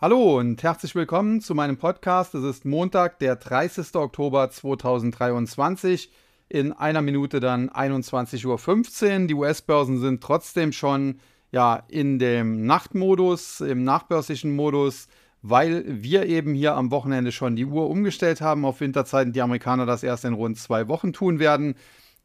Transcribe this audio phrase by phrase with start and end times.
[0.00, 2.34] Hallo und herzlich willkommen zu meinem Podcast.
[2.34, 3.94] Es ist Montag, der 30.
[3.94, 6.10] Oktober 2023.
[6.48, 9.26] In einer Minute dann 21.15 Uhr.
[9.28, 11.20] Die US-Börsen sind trotzdem schon
[11.52, 15.06] ja, in dem Nachtmodus, im nachbörslichen Modus,
[15.42, 19.32] weil wir eben hier am Wochenende schon die Uhr umgestellt haben auf Winterzeiten.
[19.32, 21.76] Die Amerikaner das erst in rund zwei Wochen tun werden.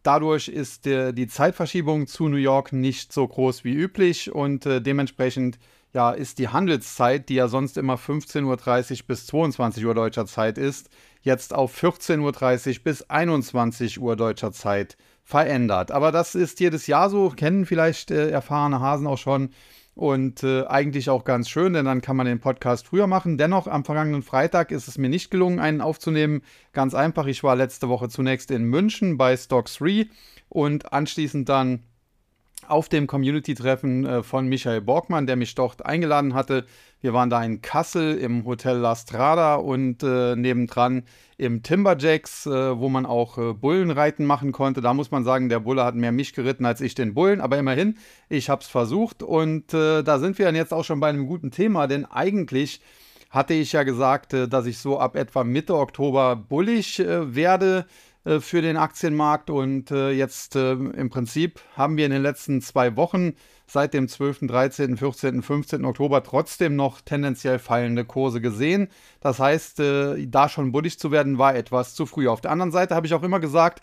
[0.01, 4.81] Dadurch ist äh, die Zeitverschiebung zu New York nicht so groß wie üblich und äh,
[4.81, 5.59] dementsprechend
[5.93, 10.57] ja, ist die Handelszeit, die ja sonst immer 15.30 Uhr bis 22 Uhr deutscher Zeit
[10.57, 10.89] ist,
[11.21, 15.91] jetzt auf 14.30 Uhr bis 21 Uhr deutscher Zeit verändert.
[15.91, 19.49] Aber das ist jedes Jahr so, kennen vielleicht äh, erfahrene Hasen auch schon
[19.95, 23.37] und äh, eigentlich auch ganz schön, denn dann kann man den Podcast früher machen.
[23.37, 26.41] Dennoch, am vergangenen Freitag ist es mir nicht gelungen, einen aufzunehmen.
[26.71, 30.07] Ganz einfach, ich war letzte Woche zunächst in München bei Stock 3
[30.47, 31.83] und anschließend dann
[32.67, 36.65] auf dem Community-Treffen äh, von Michael Borgmann, der mich dort eingeladen hatte.
[37.01, 41.03] Wir waren da in Kassel im Hotel La Strada und äh, nebendran
[41.37, 44.81] im Timberjacks, äh, wo man auch äh, Bullenreiten machen konnte.
[44.81, 47.57] Da muss man sagen, der Bulle hat mehr mich geritten als ich den Bullen, aber
[47.57, 51.09] immerhin, ich habe es versucht und äh, da sind wir dann jetzt auch schon bei
[51.09, 52.81] einem guten Thema, denn eigentlich
[53.29, 57.85] hatte ich ja gesagt, äh, dass ich so ab etwa Mitte Oktober bullig werde
[58.29, 59.49] äh, für den Aktienmarkt.
[59.49, 63.33] Und äh, jetzt äh, im Prinzip haben wir in den letzten zwei Wochen
[63.65, 65.85] seit dem 12., 13., 14., 15.
[65.85, 68.89] Oktober trotzdem noch tendenziell fallende Kurse gesehen.
[69.19, 72.27] Das heißt, äh, da schon bullig zu werden, war etwas zu früh.
[72.27, 73.81] Auf der anderen Seite habe ich auch immer gesagt,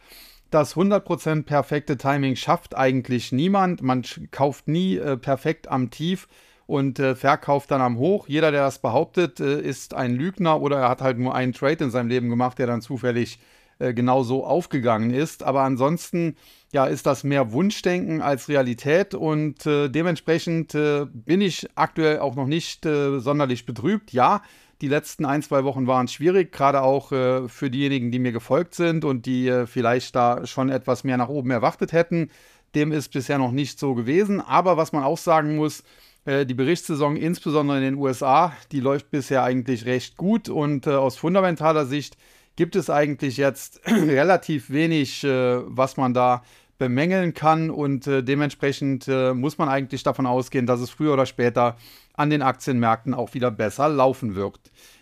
[0.50, 3.83] das 100% perfekte Timing schafft eigentlich niemand.
[3.83, 6.28] Man kauft nie äh, perfekt am Tief
[6.66, 8.28] und äh, verkauft dann am Hoch.
[8.28, 11.84] Jeder, der das behauptet, äh, ist ein Lügner oder er hat halt nur einen Trade
[11.84, 13.38] in seinem Leben gemacht, der dann zufällig
[13.78, 15.42] äh, genau so aufgegangen ist.
[15.42, 16.36] Aber ansonsten
[16.72, 22.34] ja, ist das mehr Wunschdenken als Realität und äh, dementsprechend äh, bin ich aktuell auch
[22.34, 24.12] noch nicht äh, sonderlich betrübt.
[24.12, 24.42] Ja,
[24.80, 28.74] die letzten ein, zwei Wochen waren schwierig, gerade auch äh, für diejenigen, die mir gefolgt
[28.74, 32.31] sind und die äh, vielleicht da schon etwas mehr nach oben erwartet hätten.
[32.75, 34.41] Dem ist bisher noch nicht so gewesen.
[34.41, 35.82] Aber was man auch sagen muss,
[36.28, 41.87] die Berichtssaison, insbesondere in den USA, die läuft bisher eigentlich recht gut und aus fundamentaler
[41.87, 42.16] Sicht
[42.56, 46.43] gibt es eigentlich jetzt relativ wenig, äh, was man da
[46.78, 51.27] bemängeln kann und äh, dementsprechend äh, muss man eigentlich davon ausgehen, dass es früher oder
[51.27, 51.77] später
[52.15, 54.59] an den Aktienmärkten auch wieder besser laufen wird.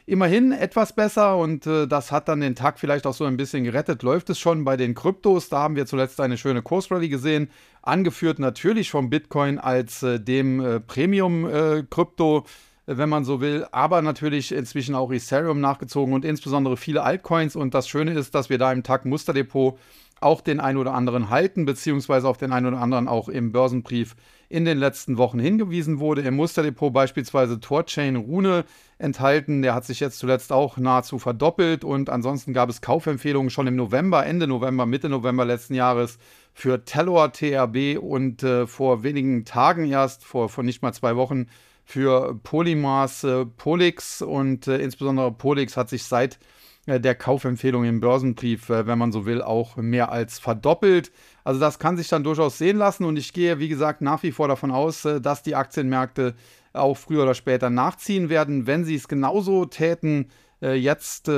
[0.06, 3.64] Immerhin etwas besser und äh, das hat dann den Tag vielleicht auch so ein bisschen
[3.64, 4.02] gerettet.
[4.02, 5.48] Läuft es schon bei den Kryptos?
[5.48, 7.50] Da haben wir zuletzt eine schöne Kursrallye gesehen,
[7.82, 12.44] angeführt natürlich vom Bitcoin als äh, dem äh, Premium-Krypto
[12.86, 17.56] wenn man so will, aber natürlich inzwischen auch Ethereum nachgezogen und insbesondere viele Altcoins.
[17.56, 19.78] Und das Schöne ist, dass wir da im Tag Musterdepot
[20.20, 24.16] auch den einen oder anderen halten, beziehungsweise auf den einen oder anderen auch im Börsenbrief
[24.48, 26.22] in den letzten Wochen hingewiesen wurde.
[26.22, 28.64] Im Musterdepot beispielsweise Torchain Rune
[28.98, 29.62] enthalten.
[29.62, 33.76] Der hat sich jetzt zuletzt auch nahezu verdoppelt und ansonsten gab es Kaufempfehlungen schon im
[33.76, 36.18] November, Ende November, Mitte November letzten Jahres
[36.52, 41.46] für Tellor TRB und äh, vor wenigen Tagen erst, vor, vor nicht mal zwei Wochen,
[41.84, 46.38] für Polymaß äh, Polix und äh, insbesondere Polix hat sich seit
[46.86, 51.12] äh, der Kaufempfehlung im Börsenbrief, wenn man so will, auch mehr als verdoppelt.
[51.44, 54.32] Also das kann sich dann durchaus sehen lassen und ich gehe, wie gesagt, nach wie
[54.32, 56.34] vor davon aus, dass die Aktienmärkte
[56.72, 58.66] auch früher oder später nachziehen werden.
[58.66, 60.30] Wenn sie es genauso täten,
[60.60, 61.30] jetzt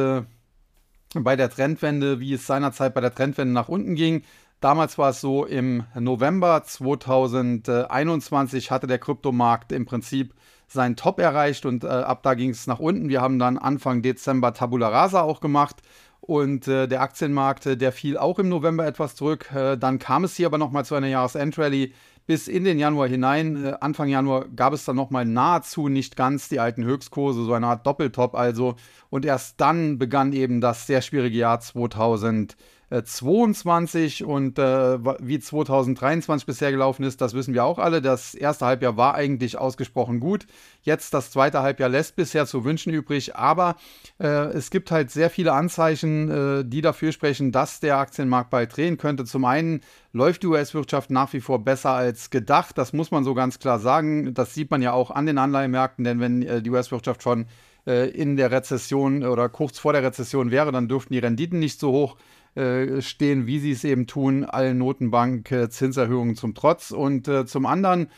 [1.15, 4.23] bei der Trendwende, wie es seinerzeit bei der Trendwende nach unten ging,
[4.61, 10.35] Damals war es so, im November 2021 hatte der Kryptomarkt im Prinzip
[10.67, 13.09] seinen Top erreicht und äh, ab da ging es nach unten.
[13.09, 15.77] Wir haben dann Anfang Dezember Tabula Rasa auch gemacht
[16.21, 19.53] und äh, der Aktienmarkt, äh, der fiel auch im November etwas zurück.
[19.55, 21.93] Äh, dann kam es hier aber nochmal zu einer Jahresendrallye
[22.27, 23.65] bis in den Januar hinein.
[23.65, 27.69] Äh, Anfang Januar gab es dann nochmal nahezu nicht ganz die alten Höchstkurse, so eine
[27.69, 28.75] Art Doppeltop also.
[29.11, 32.57] Und erst dann begann eben das sehr schwierige Jahr 2021.
[32.89, 38.01] 22 und äh, wie 2023 bisher gelaufen ist, das wissen wir auch alle.
[38.01, 40.47] Das erste Halbjahr war eigentlich ausgesprochen gut.
[40.83, 43.75] Jetzt das zweite Halbjahr lässt bisher zu wünschen übrig, aber
[44.21, 48.77] äh, es gibt halt sehr viele Anzeichen, äh, die dafür sprechen, dass der Aktienmarkt bald
[48.77, 49.25] drehen könnte.
[49.25, 49.81] Zum einen
[50.13, 52.79] läuft die US-Wirtschaft nach wie vor besser als gedacht.
[52.79, 54.33] Das muss man so ganz klar sagen.
[54.33, 57.47] Das sieht man ja auch an den Anleihemärkten, denn wenn äh, die US-Wirtschaft schon
[57.87, 61.81] äh, in der Rezession oder kurz vor der Rezession wäre, dann dürften die Renditen nicht
[61.81, 62.17] so hoch
[62.57, 66.91] äh, stehen, wie sie es eben tun, allen Notenbank-Zinserhöhungen zum Trotz.
[66.91, 68.09] Und äh, zum anderen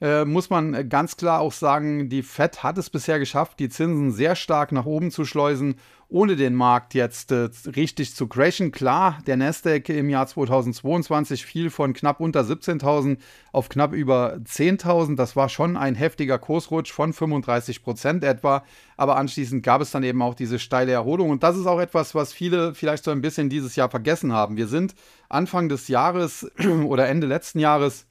[0.00, 4.12] äh, muss man ganz klar auch sagen, die Fed hat es bisher geschafft, die Zinsen
[4.12, 5.76] sehr stark nach oben zu schleusen
[6.10, 8.72] ohne den Markt jetzt äh, richtig zu crashen.
[8.72, 13.18] Klar, der Nasdaq im Jahr 2022 fiel von knapp unter 17.000
[13.52, 15.16] auf knapp über 10.000.
[15.16, 18.64] Das war schon ein heftiger Kursrutsch von 35 Prozent etwa.
[18.96, 21.28] Aber anschließend gab es dann eben auch diese steile Erholung.
[21.28, 24.56] Und das ist auch etwas, was viele vielleicht so ein bisschen dieses Jahr vergessen haben.
[24.56, 24.94] Wir sind
[25.28, 26.50] Anfang des Jahres
[26.86, 28.06] oder Ende letzten Jahres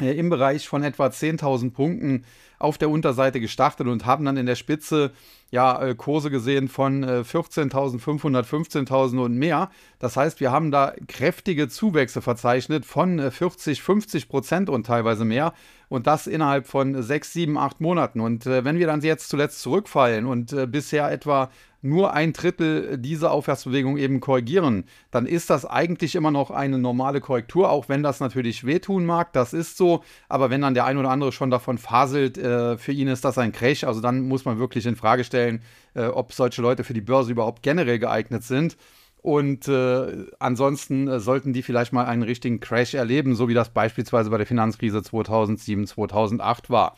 [0.00, 2.24] äh, im Bereich von etwa 10.000 Punkten
[2.58, 5.12] auf der Unterseite gestartet und haben dann in der Spitze
[5.50, 9.70] ja äh, Kurse gesehen von äh, 14.500, 15.000 und mehr.
[9.98, 15.24] Das heißt, wir haben da kräftige Zuwächse verzeichnet von äh, 40, 50 Prozent und teilweise
[15.24, 15.52] mehr.
[15.88, 18.20] Und das innerhalb von sechs, sieben, acht Monaten.
[18.20, 21.50] Und äh, wenn wir dann jetzt zuletzt zurückfallen und äh, bisher etwa
[21.84, 27.20] nur ein Drittel dieser Aufwärtsbewegung eben korrigieren, dann ist das eigentlich immer noch eine normale
[27.20, 29.32] Korrektur, auch wenn das natürlich wehtun mag.
[29.32, 30.02] Das ist so.
[30.28, 33.38] Aber wenn dann der ein oder andere schon davon faselt, äh, für ihn ist das
[33.38, 33.84] ein Crash.
[33.84, 35.62] Also dann muss man wirklich in Frage stellen,
[35.94, 38.76] äh, ob solche Leute für die Börse überhaupt generell geeignet sind.
[39.24, 43.70] Und äh, ansonsten äh, sollten die vielleicht mal einen richtigen Crash erleben, so wie das
[43.70, 46.96] beispielsweise bei der Finanzkrise 2007, 2008 war.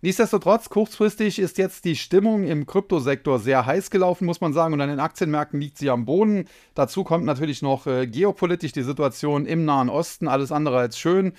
[0.00, 4.80] Nichtsdestotrotz, kurzfristig ist jetzt die Stimmung im Kryptosektor sehr heiß gelaufen, muss man sagen, und
[4.80, 6.44] an den Aktienmärkten liegt sie am Boden.
[6.74, 11.32] Dazu kommt natürlich noch äh, geopolitisch die Situation im Nahen Osten, alles andere als schön.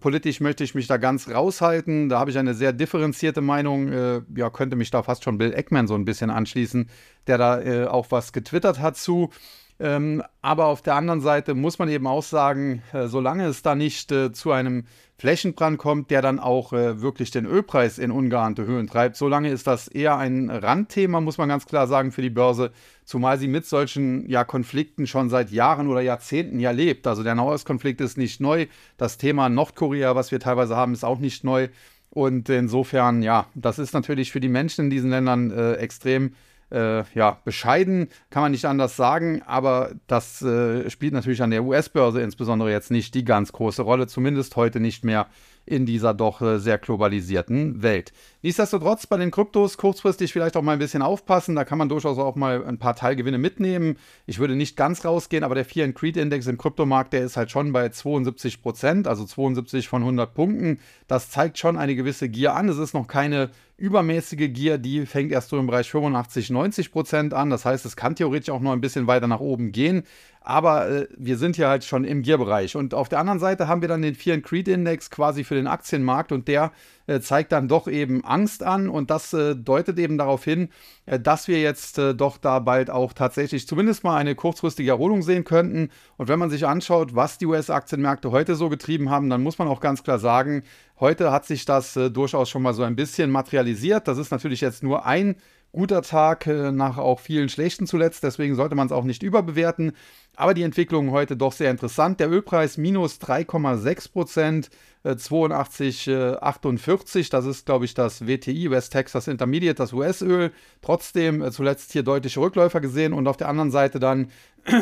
[0.00, 2.08] Politisch möchte ich mich da ganz raushalten.
[2.08, 3.92] Da habe ich eine sehr differenzierte Meinung.
[3.92, 6.88] Äh, ja, könnte mich da fast schon Bill Eckman so ein bisschen anschließen,
[7.26, 9.28] der da äh, auch was getwittert hat zu.
[9.78, 13.74] Ähm, aber auf der anderen Seite muss man eben auch sagen, äh, solange es da
[13.74, 14.84] nicht äh, zu einem
[15.18, 19.16] Flächenbrand kommt, der dann auch äh, wirklich den Ölpreis in ungeahnte Höhen treibt.
[19.16, 22.70] Solange ist das eher ein Randthema, muss man ganz klar sagen, für die Börse,
[23.04, 27.06] zumal sie mit solchen ja, Konflikten schon seit Jahren oder Jahrzehnten ja lebt.
[27.06, 31.18] Also der Nahostkonflikt ist nicht neu, das Thema Nordkorea, was wir teilweise haben, ist auch
[31.18, 31.68] nicht neu.
[32.10, 36.32] Und insofern, ja, das ist natürlich für die Menschen in diesen Ländern äh, extrem
[36.70, 41.64] äh, ja, bescheiden, kann man nicht anders sagen, aber das äh, spielt natürlich an der
[41.64, 45.26] US-Börse insbesondere jetzt nicht die ganz große Rolle, zumindest heute nicht mehr
[45.66, 48.12] in dieser doch äh, sehr globalisierten Welt.
[48.42, 51.56] Nichtsdestotrotz bei den Kryptos kurzfristig vielleicht auch mal ein bisschen aufpassen.
[51.56, 53.98] Da kann man durchaus auch mal ein paar Teilgewinne mitnehmen.
[54.26, 57.36] Ich würde nicht ganz rausgehen, aber der Fear and Creed Index im Kryptomarkt, der ist
[57.36, 60.78] halt schon bei 72 Prozent, also 72 von 100 Punkten.
[61.08, 62.68] Das zeigt schon eine gewisse Gier an.
[62.68, 67.34] Es ist noch keine übermäßige Gier, die fängt erst so im Bereich 85, 90 Prozent
[67.34, 67.50] an.
[67.50, 70.04] Das heißt, es kann theoretisch auch noch ein bisschen weiter nach oben gehen.
[70.46, 72.76] Aber äh, wir sind ja halt schon im Gear-Bereich.
[72.76, 75.66] Und auf der anderen Seite haben wir dann den Fear Creed Index quasi für den
[75.66, 76.70] Aktienmarkt und der
[77.08, 80.68] äh, zeigt dann doch eben Angst an und das äh, deutet eben darauf hin,
[81.06, 85.22] äh, dass wir jetzt äh, doch da bald auch tatsächlich zumindest mal eine kurzfristige Erholung
[85.22, 85.90] sehen könnten.
[86.16, 89.66] Und wenn man sich anschaut, was die US-Aktienmärkte heute so getrieben haben, dann muss man
[89.66, 90.62] auch ganz klar sagen,
[91.00, 94.06] heute hat sich das äh, durchaus schon mal so ein bisschen materialisiert.
[94.06, 95.34] Das ist natürlich jetzt nur ein
[95.76, 99.92] guter Tag nach auch vielen schlechten zuletzt, deswegen sollte man es auch nicht überbewerten.
[100.36, 102.20] Aber die Entwicklung heute doch sehr interessant.
[102.20, 104.68] Der Ölpreis minus 3,6 Prozent,
[105.02, 107.18] äh, 82,48.
[107.18, 110.52] Äh, das ist, glaube ich, das WTI, West Texas Intermediate, das US-Öl.
[110.82, 113.14] Trotzdem äh, zuletzt hier deutliche Rückläufer gesehen.
[113.14, 114.28] Und auf der anderen Seite dann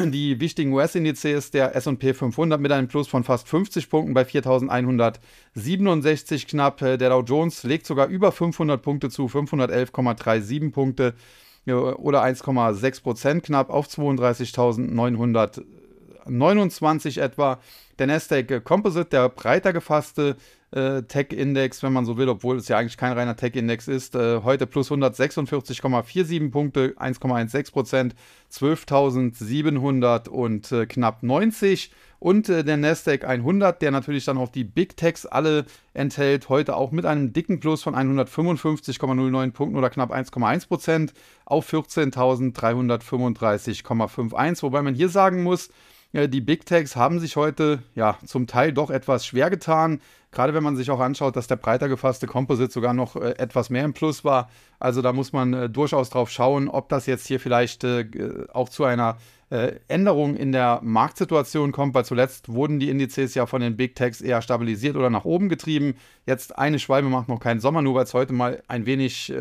[0.06, 6.46] die wichtigen US-Indizes, der SP 500 mit einem Plus von fast 50 Punkten bei 4167
[6.46, 6.80] knapp.
[6.82, 11.12] Äh, der Dow Jones legt sogar über 500 Punkte zu, 511,37 Punkte
[11.66, 13.88] oder 1,6 Prozent knapp auf
[16.26, 17.60] 32.929 etwa.
[17.98, 20.36] Der Nasdaq Composite, der breiter gefasste
[20.74, 24.40] äh, Tech-Index, wenn man so will, obwohl es ja eigentlich kein reiner Tech-Index ist, äh,
[24.42, 28.16] heute plus 146,47 Punkte, 1,16 Prozent,
[28.52, 34.64] 12.700 und äh, knapp 90 und äh, der Nasdaq 100, der natürlich dann auch die
[34.64, 40.12] Big Techs alle enthält, heute auch mit einem dicken Plus von 155,09 Punkten oder knapp
[40.12, 41.14] 1,1 Prozent
[41.44, 44.62] auf 14.335,51.
[44.62, 45.70] Wobei man hier sagen muss,
[46.14, 50.00] die Big Techs haben sich heute ja zum Teil doch etwas schwer getan.
[50.30, 53.68] Gerade wenn man sich auch anschaut, dass der breiter gefasste Composite sogar noch äh, etwas
[53.68, 54.48] mehr im Plus war.
[54.78, 58.06] Also da muss man äh, durchaus drauf schauen, ob das jetzt hier vielleicht äh,
[58.52, 59.16] auch zu einer
[59.86, 64.20] Änderung in der Marktsituation kommt, weil zuletzt wurden die Indizes ja von den Big Techs
[64.20, 65.94] eher stabilisiert oder nach oben getrieben.
[66.26, 69.32] Jetzt eine Schwalbe macht noch keinen Sommer, nur weil es heute mal ein wenig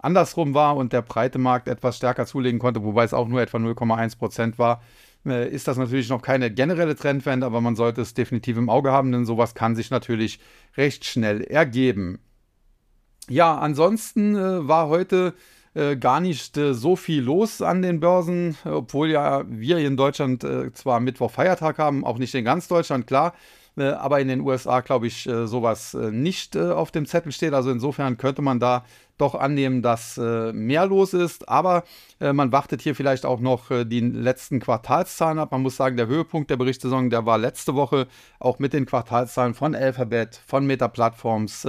[0.00, 3.56] andersrum war und der breite Markt etwas stärker zulegen konnte, wobei es auch nur etwa
[3.56, 4.82] 0,1 Prozent war
[5.26, 8.92] äh, ist das natürlich noch keine generelle Trendwende, aber man sollte es definitiv im Auge
[8.92, 10.40] haben, denn sowas kann sich natürlich
[10.76, 12.18] recht schnell ergeben.
[13.28, 15.34] Ja, ansonsten äh, war heute
[15.78, 19.96] äh, gar nicht äh, so viel los an den Börsen, obwohl ja wir hier in
[19.96, 23.32] Deutschland äh, zwar Mittwoch Feiertag haben, auch nicht in ganz Deutschland, klar.
[23.76, 27.54] äh, aber in den USA, glaube ich, sowas nicht auf dem Zettel steht.
[27.54, 28.84] Also insofern könnte man da
[29.18, 31.48] doch annehmen, dass mehr los ist.
[31.48, 31.84] Aber
[32.20, 35.52] man wartet hier vielleicht auch noch die letzten Quartalszahlen ab.
[35.52, 38.08] Man muss sagen, der Höhepunkt der Berichtssaison, der war letzte Woche
[38.40, 41.66] auch mit den Quartalszahlen von Alphabet, von Meta Platforms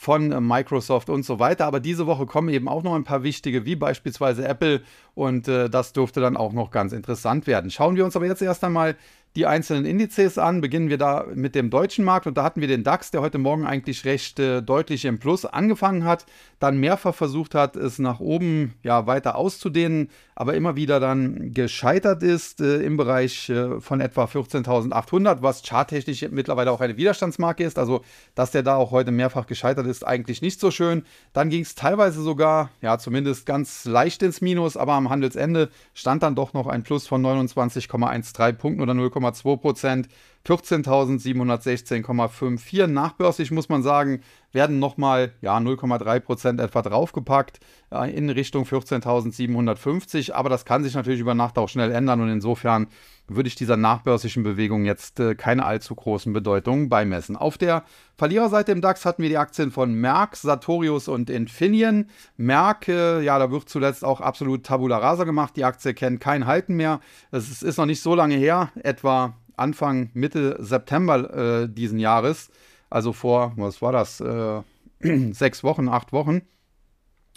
[0.00, 1.66] von Microsoft und so weiter.
[1.66, 4.80] Aber diese Woche kommen eben auch noch ein paar wichtige, wie beispielsweise Apple.
[5.14, 7.70] Und äh, das dürfte dann auch noch ganz interessant werden.
[7.70, 8.96] Schauen wir uns aber jetzt erst einmal
[9.36, 10.60] die einzelnen Indizes an.
[10.60, 13.38] Beginnen wir da mit dem deutschen Markt und da hatten wir den DAX, der heute
[13.38, 16.26] Morgen eigentlich recht äh, deutlich im Plus angefangen hat,
[16.58, 22.22] dann mehrfach versucht hat, es nach oben ja weiter auszudehnen, aber immer wieder dann gescheitert
[22.22, 27.78] ist äh, im Bereich äh, von etwa 14.800, was charttechnisch mittlerweile auch eine Widerstandsmarke ist.
[27.78, 28.02] Also,
[28.34, 31.04] dass der da auch heute mehrfach gescheitert ist, eigentlich nicht so schön.
[31.32, 36.22] Dann ging es teilweise sogar, ja, zumindest ganz leicht ins Minus, aber am Handelsende stand
[36.22, 40.08] dann doch noch ein Plus von 29,13 Punkten oder 0, 0,2 Prozent,
[40.46, 42.86] 14.716,54.
[42.86, 47.60] Nachbörslich muss man sagen, werden nochmal ja, 0,3 Prozent etwa draufgepackt
[47.92, 50.32] äh, in Richtung 14.750.
[50.32, 52.88] Aber das kann sich natürlich über Nacht auch schnell ändern und insofern
[53.28, 57.36] würde ich dieser nachbörslichen Bewegung jetzt äh, keine allzu großen Bedeutungen beimessen.
[57.36, 57.84] Auf der
[58.16, 62.06] Verliererseite im DAX hatten wir die Aktien von Merck, Sartorius und Infineon.
[62.36, 65.54] Merck, äh, ja, da wird zuletzt auch absolut Tabula Rasa gemacht.
[65.56, 67.00] Die Aktie kennt kein Halten mehr.
[67.30, 72.50] Es ist noch nicht so lange her, etwa Anfang, Mitte September äh, diesen Jahres,
[72.88, 74.62] also vor, was war das, äh,
[75.32, 76.42] sechs Wochen, acht Wochen,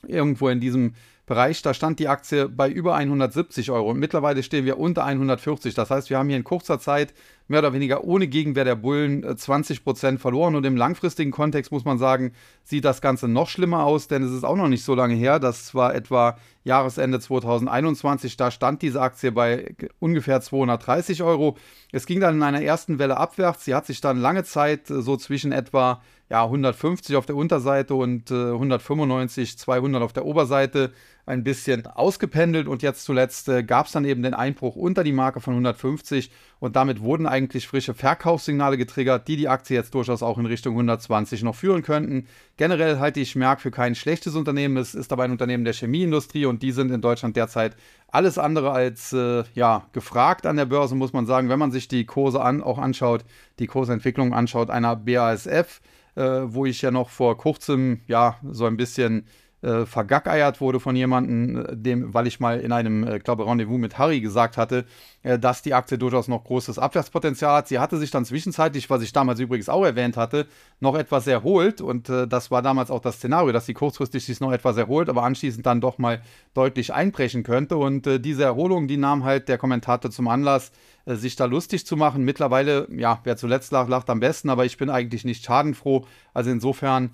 [0.08, 0.94] irgendwo in diesem
[1.26, 5.74] Bereich, da stand die Aktie bei über 170 Euro und mittlerweile stehen wir unter 140.
[5.74, 7.14] Das heißt, wir haben hier in kurzer Zeit
[7.54, 11.86] mehr oder weniger ohne Gegenwehr der Bullen 20% äh, verloren und im langfristigen Kontext muss
[11.86, 12.34] man sagen,
[12.64, 15.40] sieht das Ganze noch schlimmer aus, denn es ist auch noch nicht so lange her.
[15.40, 18.38] Das war etwa Jahresende 2021.
[18.38, 21.56] Da stand diese Aktie bei ungefähr 230 Euro.
[21.92, 23.66] Es ging dann in einer ersten Welle abwärts.
[23.66, 27.94] Sie hat sich dann lange Zeit äh, so zwischen etwa ja, 150 auf der Unterseite
[27.94, 30.92] und äh, 195, 200 auf der Oberseite
[31.26, 32.68] ein bisschen ausgependelt.
[32.68, 36.32] Und jetzt zuletzt äh, gab es dann eben den Einbruch unter die Marke von 150
[36.60, 40.74] und damit wurden eigentlich frische Verkaufssignale getriggert, die die Aktie jetzt durchaus auch in Richtung
[40.74, 42.28] 120 noch führen könnten.
[42.58, 46.46] Generell halte ich Merck für kein schlechtes Unternehmen, es ist aber ein Unternehmen der Chemieindustrie
[46.46, 47.76] und die sind in Deutschland derzeit
[48.10, 51.88] alles andere als äh, ja, gefragt an der Börse, muss man sagen, wenn man sich
[51.88, 53.26] die Kurse an, auch anschaut,
[53.60, 55.82] die Kursentwicklung anschaut einer BASF,
[56.16, 59.26] äh, wo ich ja noch vor kurzem ja so ein bisschen
[59.64, 63.80] äh, vergackeiert wurde von jemandem, äh, dem, weil ich mal in einem, äh, glaube Rendezvous
[63.80, 64.86] mit Harry gesagt hatte,
[65.24, 67.68] äh, dass die Aktie durchaus noch großes Abwärtspotenzial hat.
[67.68, 70.48] Sie hatte sich dann zwischenzeitlich, was ich damals übrigens auch erwähnt hatte,
[70.80, 74.40] noch etwas erholt und äh, das war damals auch das Szenario, dass sie kurzfristig sich
[74.40, 76.22] noch etwas erholt, aber anschließend dann doch mal
[76.54, 80.72] deutlich einbrechen könnte und äh, diese Erholung, die nahm halt der Kommentator zum Anlass,
[81.06, 82.24] sich da lustig zu machen.
[82.24, 86.06] Mittlerweile, ja, wer zuletzt lacht, lacht am besten, aber ich bin eigentlich nicht schadenfroh.
[86.34, 87.12] Also insofern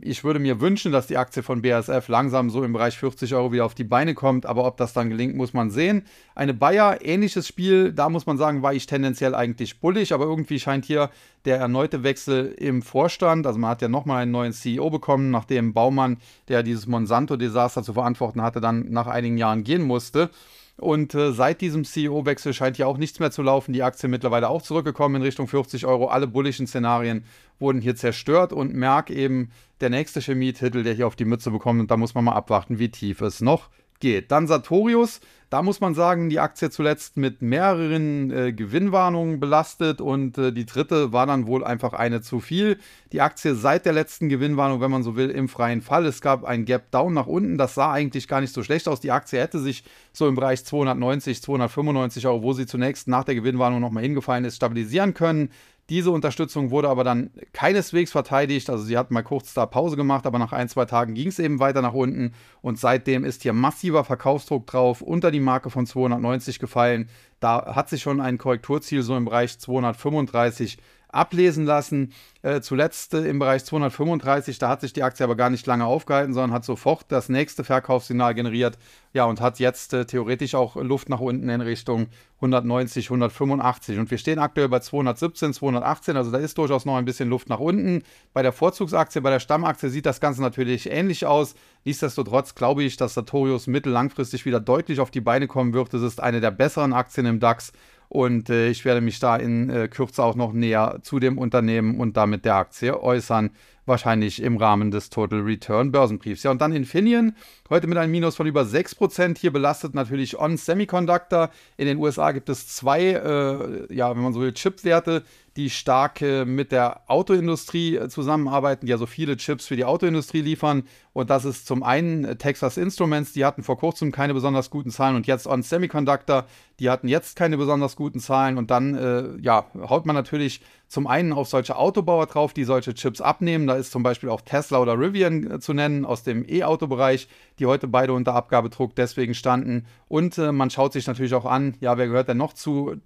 [0.00, 3.50] ich würde mir wünschen, dass die Aktie von BASF langsam so im Bereich 40 Euro
[3.50, 6.04] wieder auf die Beine kommt, aber ob das dann gelingt, muss man sehen.
[6.36, 10.60] Eine Bayer, ähnliches Spiel, da muss man sagen, war ich tendenziell eigentlich bullig, aber irgendwie
[10.60, 11.10] scheint hier
[11.46, 15.72] der erneute Wechsel im Vorstand, also man hat ja nochmal einen neuen CEO bekommen, nachdem
[15.72, 20.30] Baumann, der dieses Monsanto-Desaster zu verantworten hatte, dann nach einigen Jahren gehen musste.
[20.78, 23.72] Und äh, seit diesem CEO-Wechsel scheint ja auch nichts mehr zu laufen.
[23.72, 26.08] Die Aktie mittlerweile auch zurückgekommen in Richtung 40 Euro.
[26.08, 27.24] Alle bullischen Szenarien
[27.58, 31.80] wurden hier zerstört und Merck eben der nächste Chemietitel, der hier auf die Mütze bekommt.
[31.80, 34.30] Und da muss man mal abwarten, wie tief es noch geht.
[34.30, 40.36] Dann Sartorius, da muss man sagen, die Aktie zuletzt mit mehreren äh, Gewinnwarnungen belastet und
[40.38, 42.78] äh, die dritte war dann wohl einfach eine zu viel.
[43.12, 46.04] Die Aktie seit der letzten Gewinnwarnung, wenn man so will, im freien Fall.
[46.04, 49.00] Es gab ein Gap Down nach unten, das sah eigentlich gar nicht so schlecht aus.
[49.00, 53.36] Die Aktie hätte sich so im Bereich 290, 295 Euro, wo sie zunächst nach der
[53.36, 55.50] Gewinnwarnung nochmal hingefallen ist, stabilisieren können.
[55.88, 58.68] Diese Unterstützung wurde aber dann keineswegs verteidigt.
[58.70, 61.38] Also sie hat mal kurz da Pause gemacht, aber nach ein, zwei Tagen ging es
[61.38, 62.32] eben weiter nach unten.
[62.60, 67.08] Und seitdem ist hier massiver Verkaufsdruck drauf, unter die Marke von 290 gefallen.
[67.38, 72.12] Da hat sich schon ein Korrekturziel so im Bereich 235 ablesen lassen.
[72.42, 75.84] Äh, zuletzt äh, im Bereich 235, da hat sich die Aktie aber gar nicht lange
[75.84, 78.78] aufgehalten, sondern hat sofort das nächste Verkaufssignal generiert.
[79.12, 83.98] Ja, und hat jetzt äh, theoretisch auch Luft nach unten in Richtung 190, 185.
[83.98, 87.48] Und wir stehen aktuell bei 217, 218, also da ist durchaus noch ein bisschen Luft
[87.48, 88.02] nach unten.
[88.32, 91.54] Bei der Vorzugsaktie, bei der Stammaktie sieht das Ganze natürlich ähnlich aus.
[91.84, 95.94] Nichtsdestotrotz glaube ich, dass Sartorius mittellangfristig wieder deutlich auf die Beine kommen wird.
[95.94, 97.72] Es ist eine der besseren Aktien im DAX.
[98.08, 101.98] Und äh, ich werde mich da in äh, Kürze auch noch näher zu dem Unternehmen
[101.98, 103.50] und damit der Aktie äußern,
[103.86, 106.42] wahrscheinlich im Rahmen des Total Return Börsenbriefs.
[106.42, 107.34] Ja, und dann Infineon,
[107.70, 109.38] heute mit einem Minus von über 6%.
[109.38, 111.50] Hier belastet natürlich On Semiconductor.
[111.76, 115.22] In den USA gibt es zwei, äh, ja, wenn man so will, Chipwerte,
[115.56, 120.42] die stark äh, mit der Autoindustrie äh, zusammenarbeiten, die also viele Chips für die Autoindustrie
[120.42, 120.84] liefern.
[121.14, 124.90] Und das ist zum einen äh, Texas Instruments, die hatten vor kurzem keine besonders guten
[124.90, 126.44] Zahlen und jetzt On Semiconductor,
[126.78, 128.58] die hatten jetzt keine besonders guten Zahlen.
[128.58, 132.94] Und dann, äh, ja, haut man natürlich zum einen auf solche Autobauer drauf, die solche
[132.94, 133.66] Chips abnehmen.
[133.66, 137.66] Da ist zum Beispiel auch Tesla oder Rivian äh, zu nennen aus dem E-Auto-Bereich, die
[137.66, 139.86] heute beide unter Abgabedruck deswegen standen.
[140.08, 142.96] Und äh, man schaut sich natürlich auch an, ja, wer gehört denn noch zu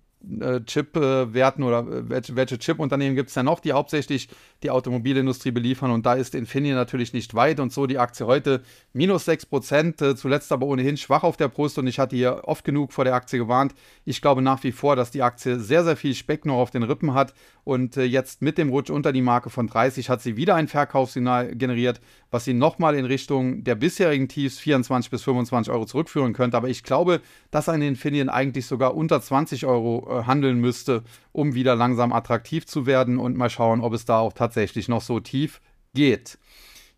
[0.66, 4.28] Chip-Werten oder äh, welche, welche Chip-Unternehmen gibt es denn noch, die hauptsächlich
[4.62, 8.62] die Automobilindustrie beliefern und da ist Infineon natürlich nicht weit und so die Aktie heute
[8.92, 12.64] minus 6%, äh, zuletzt aber ohnehin schwach auf der Brust und ich hatte hier oft
[12.64, 13.74] genug vor der Aktie gewarnt.
[14.04, 16.82] Ich glaube nach wie vor, dass die Aktie sehr, sehr viel Speck noch auf den
[16.82, 17.32] Rippen hat
[17.64, 21.54] und jetzt mit dem Rutsch unter die Marke von 30 hat sie wieder ein Verkaufssignal
[21.54, 22.00] generiert,
[22.30, 26.68] was sie nochmal in Richtung der bisherigen Tiefs 24 bis 25 Euro zurückführen könnte, aber
[26.68, 31.02] ich glaube, dass ein Infineon eigentlich sogar unter 20 Euro äh, handeln müsste,
[31.32, 35.02] um wieder langsam attraktiv zu werden und mal schauen, ob es da auch tatsächlich noch
[35.02, 35.60] so tief
[35.94, 36.38] geht.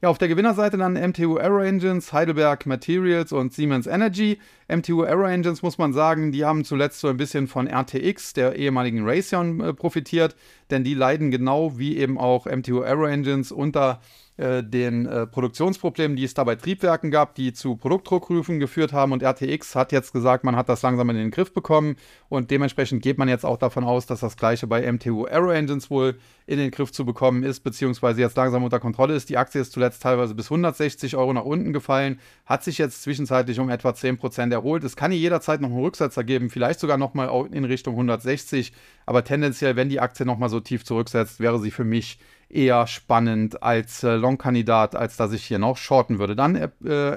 [0.04, 4.40] Ja, auf der Gewinnerseite dann MTU Aero Engines, Heidelberg Materials und Siemens Energy.
[4.66, 8.56] MTU Aero Engines muss man sagen, die haben zuletzt so ein bisschen von RTX, der
[8.56, 10.35] ehemaligen Raytheon, äh, profitiert,
[10.73, 14.00] denn die leiden genau wie eben auch MTU Aero Engines unter
[14.39, 19.12] äh, den äh, Produktionsproblemen, die es da bei Triebwerken gab, die zu Produktdruckrufen geführt haben.
[19.12, 21.97] Und RTX hat jetzt gesagt, man hat das langsam in den Griff bekommen.
[22.31, 25.91] Und dementsprechend geht man jetzt auch davon aus, dass das gleiche bei MTU Aero Engines
[25.91, 29.29] wohl in den Griff zu bekommen ist, beziehungsweise jetzt langsam unter Kontrolle ist.
[29.29, 33.61] Die Aktie ist zuletzt teilweise bis 160 Euro nach unten gefallen, hat sich jetzt zwischenzeitlich
[33.61, 34.83] um etwa 10% erholt.
[34.83, 38.73] Es kann hier jederzeit noch einen Rücksetzer geben, vielleicht sogar nochmal in Richtung 160.
[39.05, 42.19] Aber tendenziell, wenn die Aktie nochmal so tief zurücksetzt, wäre sie für mich
[42.52, 46.37] eher spannend als äh, Long-Kandidat, als dass ich hier noch shorten würde.
[46.37, 46.71] Dann äh,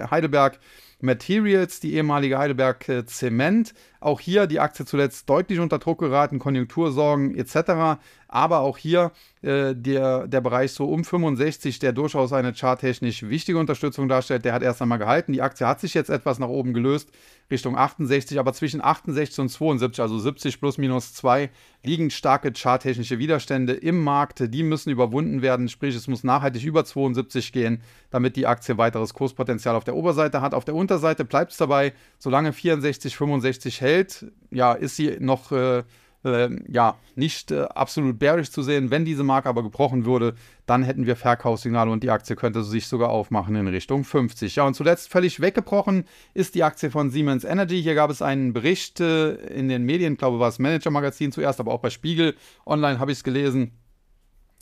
[0.10, 0.60] Heidelberg
[1.02, 3.74] Materials, die ehemalige Heidelberg äh, Zement.
[4.00, 8.00] Auch hier die Aktie zuletzt deutlich unter Druck geraten, Konjunktursorgen etc.
[8.28, 9.12] Aber auch hier
[9.42, 14.54] äh, der, der Bereich so um 65, der durchaus eine charttechnisch wichtige Unterstützung darstellt, der
[14.54, 15.34] hat erst einmal gehalten.
[15.34, 17.10] Die Aktie hat sich jetzt etwas nach oben gelöst,
[17.52, 21.52] Richtung 68, aber zwischen 68 und 72, also 70 plus minus 2,
[21.84, 24.54] liegen starke charttechnische Widerstände im Markt.
[24.54, 29.14] Die müssen überwunden werden, sprich es muss nachhaltig über 72 gehen, damit die Aktie weiteres
[29.14, 30.56] Kurspotenzial auf der Oberseite hat.
[30.56, 35.84] Auf der Unterseite bleibt es dabei, solange 64, 65 hält, ja, ist sie noch äh,
[36.26, 38.92] äh, ja, nicht äh, absolut bearish zu sehen.
[38.92, 40.36] Wenn diese Marke aber gebrochen würde,
[40.66, 44.56] dann hätten wir Verkaufssignale und die Aktie könnte sich sogar aufmachen in Richtung 50.
[44.56, 47.82] Ja, und zuletzt völlig weggebrochen ist die Aktie von Siemens Energy.
[47.82, 51.60] Hier gab es einen Bericht äh, in den Medien, glaube war es Manager Magazin zuerst,
[51.60, 52.36] aber auch bei Spiegel
[52.66, 53.72] Online habe ich es gelesen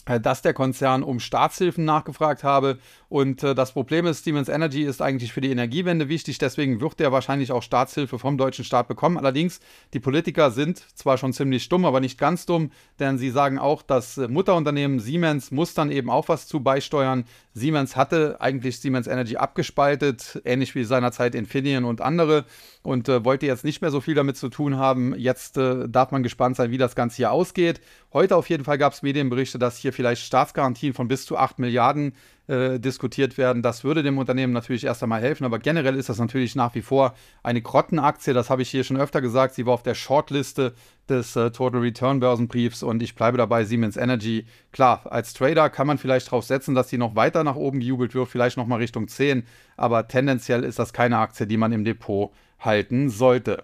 [0.05, 2.77] äh, dass der Konzern um Staatshilfen nachgefragt habe.
[3.13, 6.99] Und äh, das Problem ist, Siemens Energy ist eigentlich für die Energiewende wichtig, deswegen wird
[6.99, 9.19] er wahrscheinlich auch Staatshilfe vom deutschen Staat bekommen.
[9.19, 9.59] Allerdings,
[9.93, 13.83] die Politiker sind zwar schon ziemlich dumm, aber nicht ganz dumm, denn sie sagen auch,
[13.83, 17.25] das Mutterunternehmen Siemens muss dann eben auch was zu beisteuern.
[17.53, 22.45] Siemens hatte eigentlich Siemens Energy abgespaltet, ähnlich wie seinerzeit Infineon und andere,
[22.81, 25.13] und äh, wollte jetzt nicht mehr so viel damit zu tun haben.
[25.15, 27.79] Jetzt äh, darf man gespannt sein, wie das Ganze hier ausgeht.
[28.11, 31.59] Heute auf jeden Fall gab es Medienberichte, dass hier vielleicht Staatsgarantien von bis zu 8
[31.59, 32.13] Milliarden
[32.47, 33.61] äh, diskutiert werden.
[33.61, 36.81] Das würde dem Unternehmen natürlich erst einmal helfen, aber generell ist das natürlich nach wie
[36.81, 38.33] vor eine Grottenaktie.
[38.33, 39.55] Das habe ich hier schon öfter gesagt.
[39.55, 40.73] Sie war auf der Shortliste
[41.07, 43.63] des äh, Total Return Börsenbriefs und ich bleibe dabei.
[43.63, 47.55] Siemens Energy, klar, als Trader kann man vielleicht darauf setzen, dass sie noch weiter nach
[47.55, 49.45] oben gejubelt wird, vielleicht nochmal Richtung 10,
[49.77, 53.63] aber tendenziell ist das keine Aktie, die man im Depot halten sollte.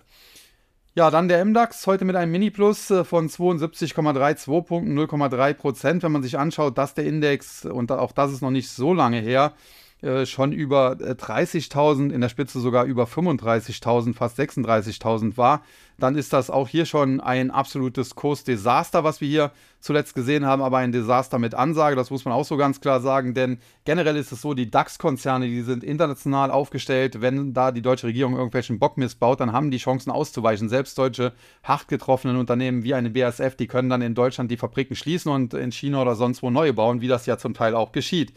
[1.00, 6.04] Ja, dann der MDAX heute mit einem Mini-Plus äh, von 72,32 Punkten, 0,3 Prozent.
[6.04, 9.22] Wenn man sich anschaut, dass der Index, und auch das ist noch nicht so lange
[9.22, 9.54] her,
[10.02, 15.62] äh, schon über 30.000, äh, in der Spitze sogar über 35.000, fast 36.000 war,
[15.98, 20.62] dann ist das auch hier schon ein absolutes Kursdesaster, was wir hier zuletzt gesehen haben,
[20.62, 24.16] aber ein Desaster mit Ansage, das muss man auch so ganz klar sagen, denn generell
[24.16, 28.80] ist es so, die DAX-Konzerne, die sind international aufgestellt, wenn da die deutsche Regierung irgendwelchen
[28.80, 30.70] Bock missbaut, dann haben die Chancen auszuweichen.
[30.70, 31.34] Selbst deutsche
[31.64, 35.54] hart getroffenen Unternehmen wie eine BASF, die können dann in Deutschland die Fabriken schließen und
[35.54, 38.34] in China oder sonst wo neue bauen, wie das ja zum Teil auch geschieht.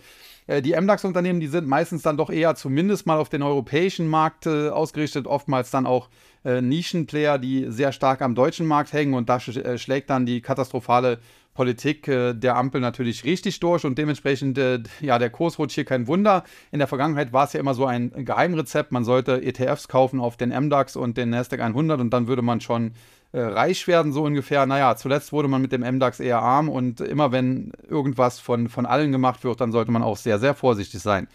[0.46, 4.46] Äh, die MDAX-Unternehmen, die sind meistens dann doch eher zumindest mal auf den europäischen Markt
[4.46, 6.09] äh, ausgerichtet, oftmals dann auch
[6.44, 9.14] äh, Nischenplayer, die sehr stark am deutschen Markt hängen.
[9.14, 11.18] Und da sch äh, schlägt dann die katastrophale
[11.55, 13.85] Politik äh, der Ampel natürlich richtig durch.
[13.85, 16.44] Und dementsprechend, äh, ja, der Kurs rutscht hier kein Wunder.
[16.70, 20.37] In der Vergangenheit war es ja immer so ein Geheimrezept, man sollte ETFs kaufen auf
[20.37, 22.92] den MDAX und den Nasdaq 100 und dann würde man schon
[23.33, 24.66] äh, reich werden, so ungefähr.
[24.66, 28.87] Naja, zuletzt wurde man mit dem MDAX eher arm und immer wenn irgendwas von, von
[28.87, 31.29] allen gemacht wird, dann sollte man auch sehr, sehr vorsichtig sein.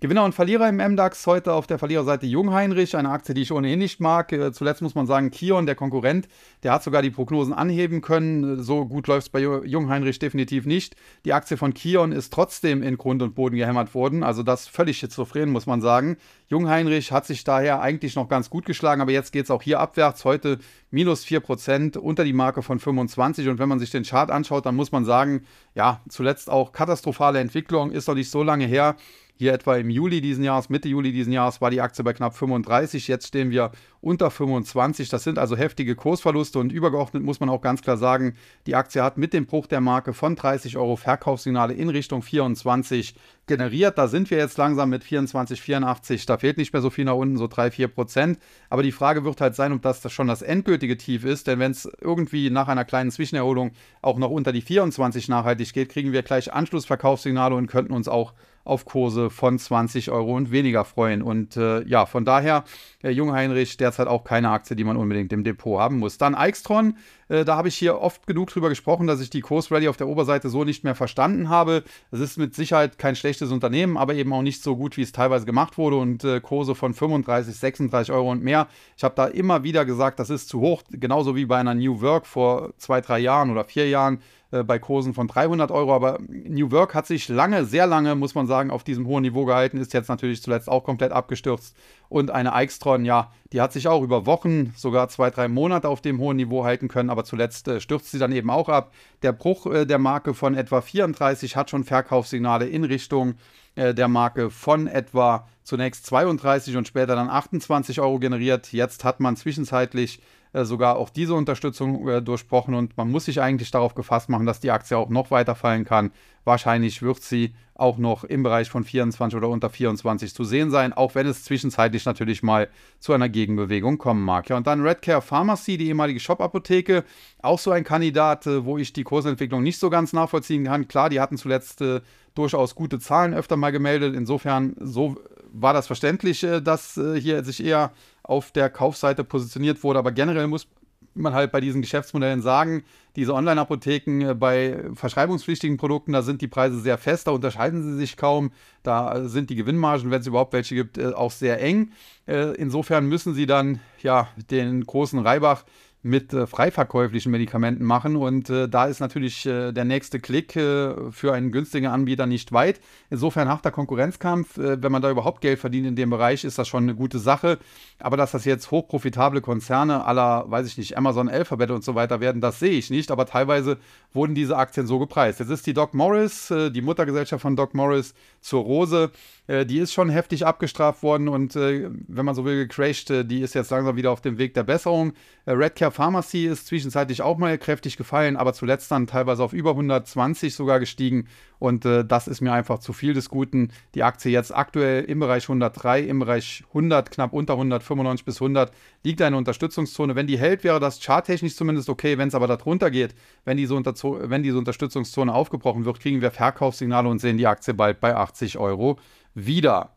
[0.00, 3.78] Gewinner und Verlierer im MDAX heute auf der Verliererseite Jungheinrich, eine Aktie, die ich ohnehin
[3.78, 4.32] nicht mag.
[4.32, 6.28] Äh, zuletzt muss man sagen, Kion, der Konkurrent,
[6.62, 8.62] der hat sogar die Prognosen anheben können.
[8.62, 10.96] So gut läuft es bei Jungheinrich definitiv nicht.
[11.24, 14.22] Die Aktie von Kion ist trotzdem in Grund und Boden gehämmert worden.
[14.22, 16.16] Also das völlig schizophren, muss man sagen.
[16.54, 19.80] Jungheinrich hat sich daher eigentlich noch ganz gut geschlagen, aber jetzt geht es auch hier
[19.80, 20.24] abwärts.
[20.24, 20.60] Heute
[20.92, 23.48] minus 4% unter die Marke von 25.
[23.48, 25.42] Und wenn man sich den Chart anschaut, dann muss man sagen,
[25.74, 28.94] ja, zuletzt auch katastrophale Entwicklung, ist doch nicht so lange her.
[29.36, 32.36] Hier etwa im Juli diesen Jahres, Mitte Juli diesen Jahres war die Aktie bei knapp
[32.36, 33.08] 35.
[33.08, 35.08] Jetzt stehen wir unter 25.
[35.08, 38.36] Das sind also heftige Kursverluste und übergeordnet muss man auch ganz klar sagen,
[38.68, 43.16] die Aktie hat mit dem Bruch der Marke von 30 Euro Verkaufssignale in Richtung 24
[43.48, 43.98] generiert.
[43.98, 46.26] Da sind wir jetzt langsam mit 24, 84.
[46.26, 48.38] Da fehlt nicht mehr so viel nach unten, so 3, 4 Prozent.
[48.70, 51.48] Aber die Frage wird halt sein, ob das schon das endgültige Tief ist.
[51.48, 55.88] Denn wenn es irgendwie nach einer kleinen Zwischenerholung auch noch unter die 24 nachhaltig geht,
[55.88, 58.32] kriegen wir gleich Anschlussverkaufssignale und könnten uns auch
[58.64, 61.22] auf Kurse von 20 Euro und weniger freuen.
[61.22, 62.64] Und äh, ja, von daher,
[63.00, 66.16] Herr Jungheinrich, derzeit auch keine Aktie, die man unbedingt im Depot haben muss.
[66.16, 66.96] Dann Eichstron,
[67.28, 70.08] äh, da habe ich hier oft genug drüber gesprochen, dass ich die Kursrally auf der
[70.08, 71.84] Oberseite so nicht mehr verstanden habe.
[72.10, 75.12] Es ist mit Sicherheit kein schlechtes Unternehmen, aber eben auch nicht so gut, wie es
[75.12, 78.68] teilweise gemacht wurde und äh, Kurse von 35, 36 Euro und mehr.
[78.96, 82.00] Ich habe da immer wieder gesagt, das ist zu hoch, genauso wie bei einer New
[82.00, 85.94] Work vor zwei, drei Jahren oder vier Jahren äh, bei Kursen von 300 Euro.
[85.94, 89.44] Aber New Work hat sich lange, sehr lange, muss man sagen, auf diesem hohen Niveau
[89.44, 91.74] gehalten, ist jetzt natürlich zuletzt auch komplett abgestürzt.
[92.08, 96.00] Und eine Eichstron, ja, die hat sich auch über Wochen, sogar zwei, drei Monate auf
[96.00, 98.92] dem hohen Niveau halten können, aber zuletzt äh, stürzt sie dann eben auch ab.
[99.22, 103.34] Der Bruch äh, der Marke von etwa 34 hat schon Verkaufssignale in Richtung
[103.74, 108.72] äh, der Marke von etwa zunächst 32 und später dann 28 Euro generiert.
[108.72, 110.22] Jetzt hat man zwischenzeitlich äh,
[110.62, 114.60] sogar auch diese Unterstützung äh, durchbrochen und man muss sich eigentlich darauf gefasst machen, dass
[114.60, 116.12] die Aktie auch noch weiter fallen kann.
[116.44, 120.92] Wahrscheinlich wird sie auch noch im Bereich von 24 oder unter 24 zu sehen sein,
[120.92, 122.68] auch wenn es zwischenzeitlich natürlich mal
[123.00, 124.48] zu einer Gegenbewegung kommen mag.
[124.48, 127.02] Ja, und dann Redcare Pharmacy, die ehemalige Shop-Apotheke,
[127.42, 130.86] auch so ein Kandidat, äh, wo ich die Kursentwicklung nicht so ganz nachvollziehen kann.
[130.86, 132.00] Klar, die hatten zuletzt äh,
[132.34, 134.14] durchaus gute Zahlen öfter mal gemeldet.
[134.14, 135.16] Insofern, so
[135.54, 139.98] war das verständlich, äh, dass äh, hier sich eher auf der Kaufseite positioniert wurde.
[139.98, 140.66] Aber generell muss
[141.14, 142.82] man halt bei diesen Geschäftsmodellen sagen,
[143.14, 147.96] diese Online-Apotheken äh, bei verschreibungspflichtigen Produkten, da sind die Preise sehr fest, da unterscheiden sie
[147.96, 148.50] sich kaum.
[148.82, 151.92] Da sind die Gewinnmargen, wenn es überhaupt welche gibt, auch sehr eng.
[152.26, 155.64] Insofern müssen sie dann ja den großen Reibach
[156.04, 158.14] mit äh, freiverkäuflichen Medikamenten machen.
[158.16, 162.52] Und äh, da ist natürlich äh, der nächste Klick äh, für einen günstigen Anbieter nicht
[162.52, 162.80] weit.
[163.08, 164.58] Insofern harter Konkurrenzkampf.
[164.58, 167.18] Äh, wenn man da überhaupt Geld verdient in dem Bereich, ist das schon eine gute
[167.18, 167.58] Sache.
[167.98, 172.20] Aber dass das jetzt hochprofitable Konzerne aller, weiß ich nicht, Amazon, Alphabet und so weiter
[172.20, 173.10] werden, das sehe ich nicht.
[173.10, 173.78] Aber teilweise
[174.12, 175.40] wurden diese Aktien so gepreist.
[175.40, 179.10] Jetzt ist die Doc Morris, äh, die Muttergesellschaft von Doc Morris, zur Rose.
[179.46, 183.10] Die ist schon heftig abgestraft worden und wenn man so will, gecrashed.
[183.10, 185.12] die ist jetzt langsam wieder auf dem Weg der Besserung.
[185.46, 190.54] Redcare Pharmacy ist zwischenzeitlich auch mal kräftig gefallen, aber zuletzt dann teilweise auf über 120
[190.54, 191.28] sogar gestiegen.
[191.64, 193.70] Und äh, das ist mir einfach zu viel des Guten.
[193.94, 198.70] Die Aktie jetzt aktuell im Bereich 103, im Bereich 100, knapp unter 195 bis 100
[199.02, 200.14] liegt eine Unterstützungszone.
[200.14, 202.18] Wenn die hält, wäre das charttechnisch zumindest okay.
[202.18, 203.14] Wenn es aber darunter geht,
[203.46, 207.98] wenn diese, wenn diese Unterstützungszone aufgebrochen wird, kriegen wir Verkaufssignale und sehen die Aktie bald
[207.98, 208.98] bei 80 Euro
[209.32, 209.94] wieder.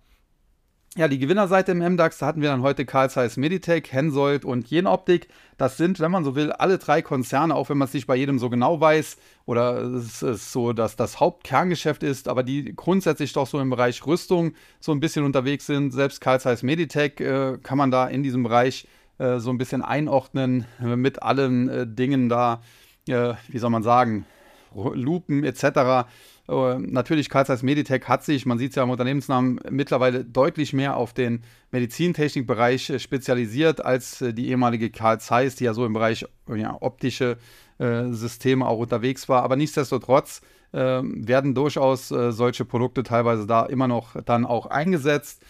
[0.97, 4.67] Ja, die Gewinnerseite im MDAX, da hatten wir dann heute Carl Zeiss Meditech, Hensoldt und
[4.71, 5.27] Jenoptik.
[5.55, 8.15] Das sind, wenn man so will, alle drei Konzerne, auch wenn man es nicht bei
[8.15, 13.31] jedem so genau weiß oder es ist so, dass das Hauptkerngeschäft ist, aber die grundsätzlich
[13.31, 15.91] doch so im Bereich Rüstung so ein bisschen unterwegs sind.
[15.91, 18.87] Selbst Carl Zeiss Meditech äh, kann man da in diesem Bereich
[19.19, 22.63] äh, so ein bisschen einordnen mit allen äh, Dingen da,
[23.07, 24.25] äh, wie soll man sagen,
[24.73, 26.07] Lupen etc.
[26.49, 30.95] Äh, natürlich, Zeiss Meditech hat sich, man sieht es ja im Unternehmensnamen, mittlerweile deutlich mehr
[30.95, 35.93] auf den Medizintechnikbereich äh, spezialisiert als äh, die ehemalige Carl Zeiss, die ja so im
[35.93, 37.37] Bereich ja, optische
[37.79, 39.43] äh, Systeme auch unterwegs war.
[39.43, 45.43] Aber nichtsdestotrotz äh, werden durchaus äh, solche Produkte teilweise da immer noch dann auch eingesetzt.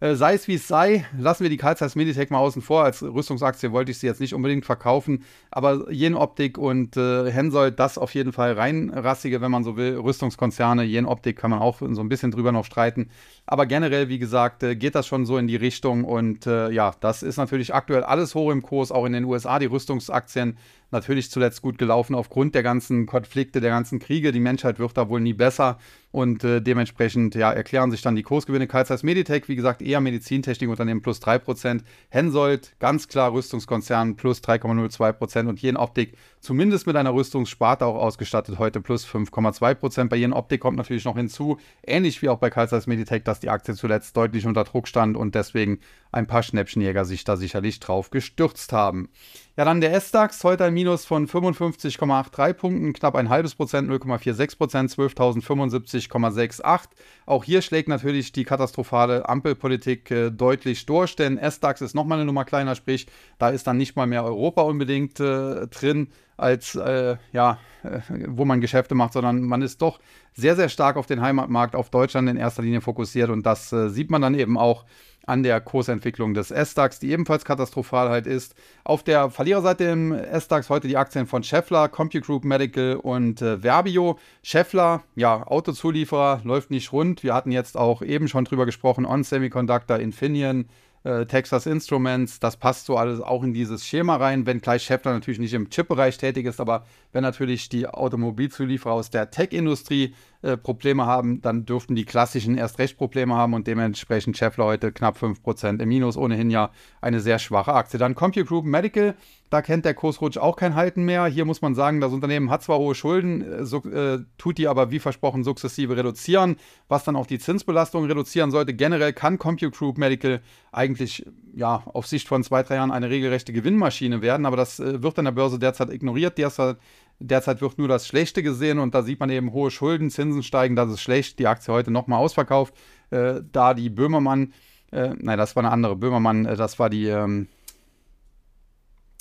[0.00, 2.84] Äh, sei es wie es sei, lassen wir die Carl Zeiss Meditech mal außen vor.
[2.84, 7.98] Als Rüstungsaktie wollte ich sie jetzt nicht unbedingt verkaufen, aber Jen-Optik und äh, Hensoldt, das
[7.98, 9.98] auf jeden Fall reinrassige, wenn man so will.
[9.98, 13.10] Rüstungskonzerne, Jen-Optik kann man auch so ein bisschen drüber noch streiten.
[13.44, 16.94] Aber generell, wie gesagt, äh, geht das schon so in die Richtung und äh, ja,
[17.00, 19.58] das ist natürlich aktuell alles hoch im Kurs, auch in den USA.
[19.58, 20.56] Die Rüstungsaktien
[20.90, 24.32] natürlich zuletzt gut gelaufen aufgrund der ganzen Konflikte, der ganzen Kriege.
[24.32, 25.78] Die Menschheit wird da wohl nie besser
[26.12, 28.68] und äh, dementsprechend ja, erklären sich dann die Kursgewinne.
[28.68, 31.82] Zeiss Meditech, wie gesagt, eher Medizintechnikunternehmen plus 3%.
[32.08, 38.58] Hensoldt, ganz klar Rüstungskonzern plus 3,02% und Jen Optik zumindest mit einer Rüstungssparte auch ausgestattet,
[38.58, 40.08] heute plus 5,2%.
[40.08, 43.50] Bei Jen Optik kommt natürlich noch hinzu, ähnlich wie auch bei Carl Meditech, dass die
[43.50, 45.80] Aktie zuletzt deutlich unter Druck stand und deswegen
[46.12, 49.08] ein paar Schnäppchenjäger sich da sicherlich drauf gestürzt haben.
[49.56, 54.56] Ja, dann der S-DAX, heute ein Minus von 55,83 Punkten, knapp ein halbes Prozent, 0,46
[54.56, 56.88] Prozent, 12.075,68.
[57.26, 62.24] Auch hier schlägt natürlich die katastrophale Ampelpolitik äh, deutlich durch, denn S-DAX ist nochmal eine
[62.24, 63.06] Nummer kleiner, sprich,
[63.38, 66.08] da ist dann nicht mal mehr Europa unbedingt äh, drin,
[66.40, 70.00] als äh, ja, äh, wo man Geschäfte macht, sondern man ist doch
[70.32, 73.88] sehr, sehr stark auf den Heimatmarkt, auf Deutschland in erster Linie fokussiert und das äh,
[73.88, 74.84] sieht man dann eben auch
[75.26, 78.54] an der Kursentwicklung des S-DAX, die ebenfalls katastrophal halt ist.
[78.84, 84.18] Auf der Verliererseite im S-DAX heute die Aktien von Scheffler, CompuGroup Medical und äh, Verbio.
[84.42, 87.22] Scheffler, ja, Autozulieferer, läuft nicht rund.
[87.22, 90.66] Wir hatten jetzt auch eben schon drüber gesprochen, On Semiconductor, Infineon,
[91.04, 95.40] äh, Texas Instruments, das passt so alles auch in dieses Schema rein, wenngleich Scheffler natürlich
[95.40, 101.06] nicht im Chip-Bereich tätig ist, aber wenn natürlich die Automobilzulieferer aus der Tech-Industrie äh, Probleme
[101.06, 105.80] haben, dann dürften die klassischen erst recht Probleme haben und dementsprechend Scheffler heute knapp 5%
[105.80, 107.98] im Minus, ohnehin ja eine sehr schwache Aktie.
[107.98, 109.14] Dann CompuGroup Medical,
[109.50, 111.26] da kennt der Kursrutsch auch kein Halten mehr.
[111.26, 114.68] Hier muss man sagen, das Unternehmen hat zwar hohe Schulden, äh, so, äh, tut die
[114.68, 116.56] aber wie versprochen sukzessive reduzieren,
[116.88, 118.74] was dann auch die Zinsbelastung reduzieren sollte.
[118.74, 120.40] Generell kann CompuGroup Medical
[120.72, 125.02] eigentlich ja, auf Sicht von zwei, drei Jahren eine regelrechte Gewinnmaschine werden, aber das äh,
[125.02, 126.38] wird an der Börse derzeit ignoriert.
[126.38, 126.78] Derzeit
[127.22, 130.74] Derzeit wird nur das Schlechte gesehen und da sieht man eben hohe Schulden, Zinsen steigen,
[130.74, 131.38] das ist schlecht.
[131.38, 132.72] Die Aktie heute nochmal ausverkauft.
[133.10, 134.54] Äh, da die Böhmermann,
[134.90, 137.48] äh, nein, das war eine andere Böhmermann, äh, das war die, ähm,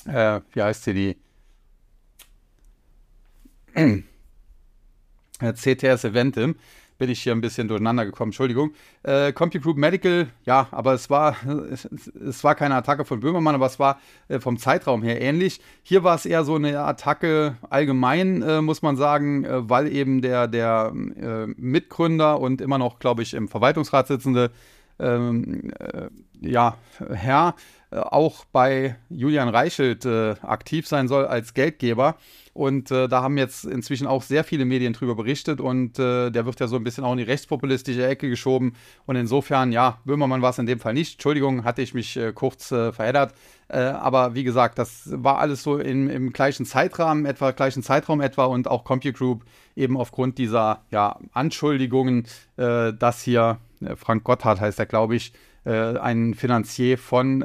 [0.05, 1.17] äh, wie heißt sie, die
[5.39, 6.55] CTS Eventim
[6.99, 8.73] bin ich hier ein bisschen durcheinander gekommen, Entschuldigung.
[9.03, 11.35] Äh, CompuGroup Medical, ja, aber es war,
[11.71, 15.61] es, es, war keine Attacke von Böhmermann, aber es war äh, vom Zeitraum her ähnlich.
[15.81, 20.21] Hier war es eher so eine Attacke allgemein, äh, muss man sagen, äh, weil eben
[20.21, 24.51] der, der äh, Mitgründer und immer noch, glaube ich, im Verwaltungsrat sitzende
[24.99, 26.09] ähm, äh,
[26.41, 26.77] ja,
[27.11, 27.55] Herr
[27.91, 32.17] auch bei Julian Reichelt aktiv sein soll als Geldgeber.
[32.59, 36.45] Und äh, da haben jetzt inzwischen auch sehr viele Medien drüber berichtet und äh, der
[36.45, 38.73] wird ja so ein bisschen auch in die rechtspopulistische Ecke geschoben.
[39.05, 41.13] Und insofern, ja, Böhmermann war es in dem Fall nicht.
[41.13, 43.33] Entschuldigung, hatte ich mich äh, kurz äh, verheddert.
[43.69, 48.19] Äh, aber wie gesagt, das war alles so in, im gleichen Zeitrahmen, etwa gleichen Zeitraum
[48.19, 49.45] etwa und auch CompuGroup
[49.77, 52.25] eben aufgrund dieser ja, Anschuldigungen,
[52.57, 53.59] äh, dass hier
[53.95, 55.33] Frank Gotthard heißt er, glaube ich,
[55.65, 57.43] ein Finanzier von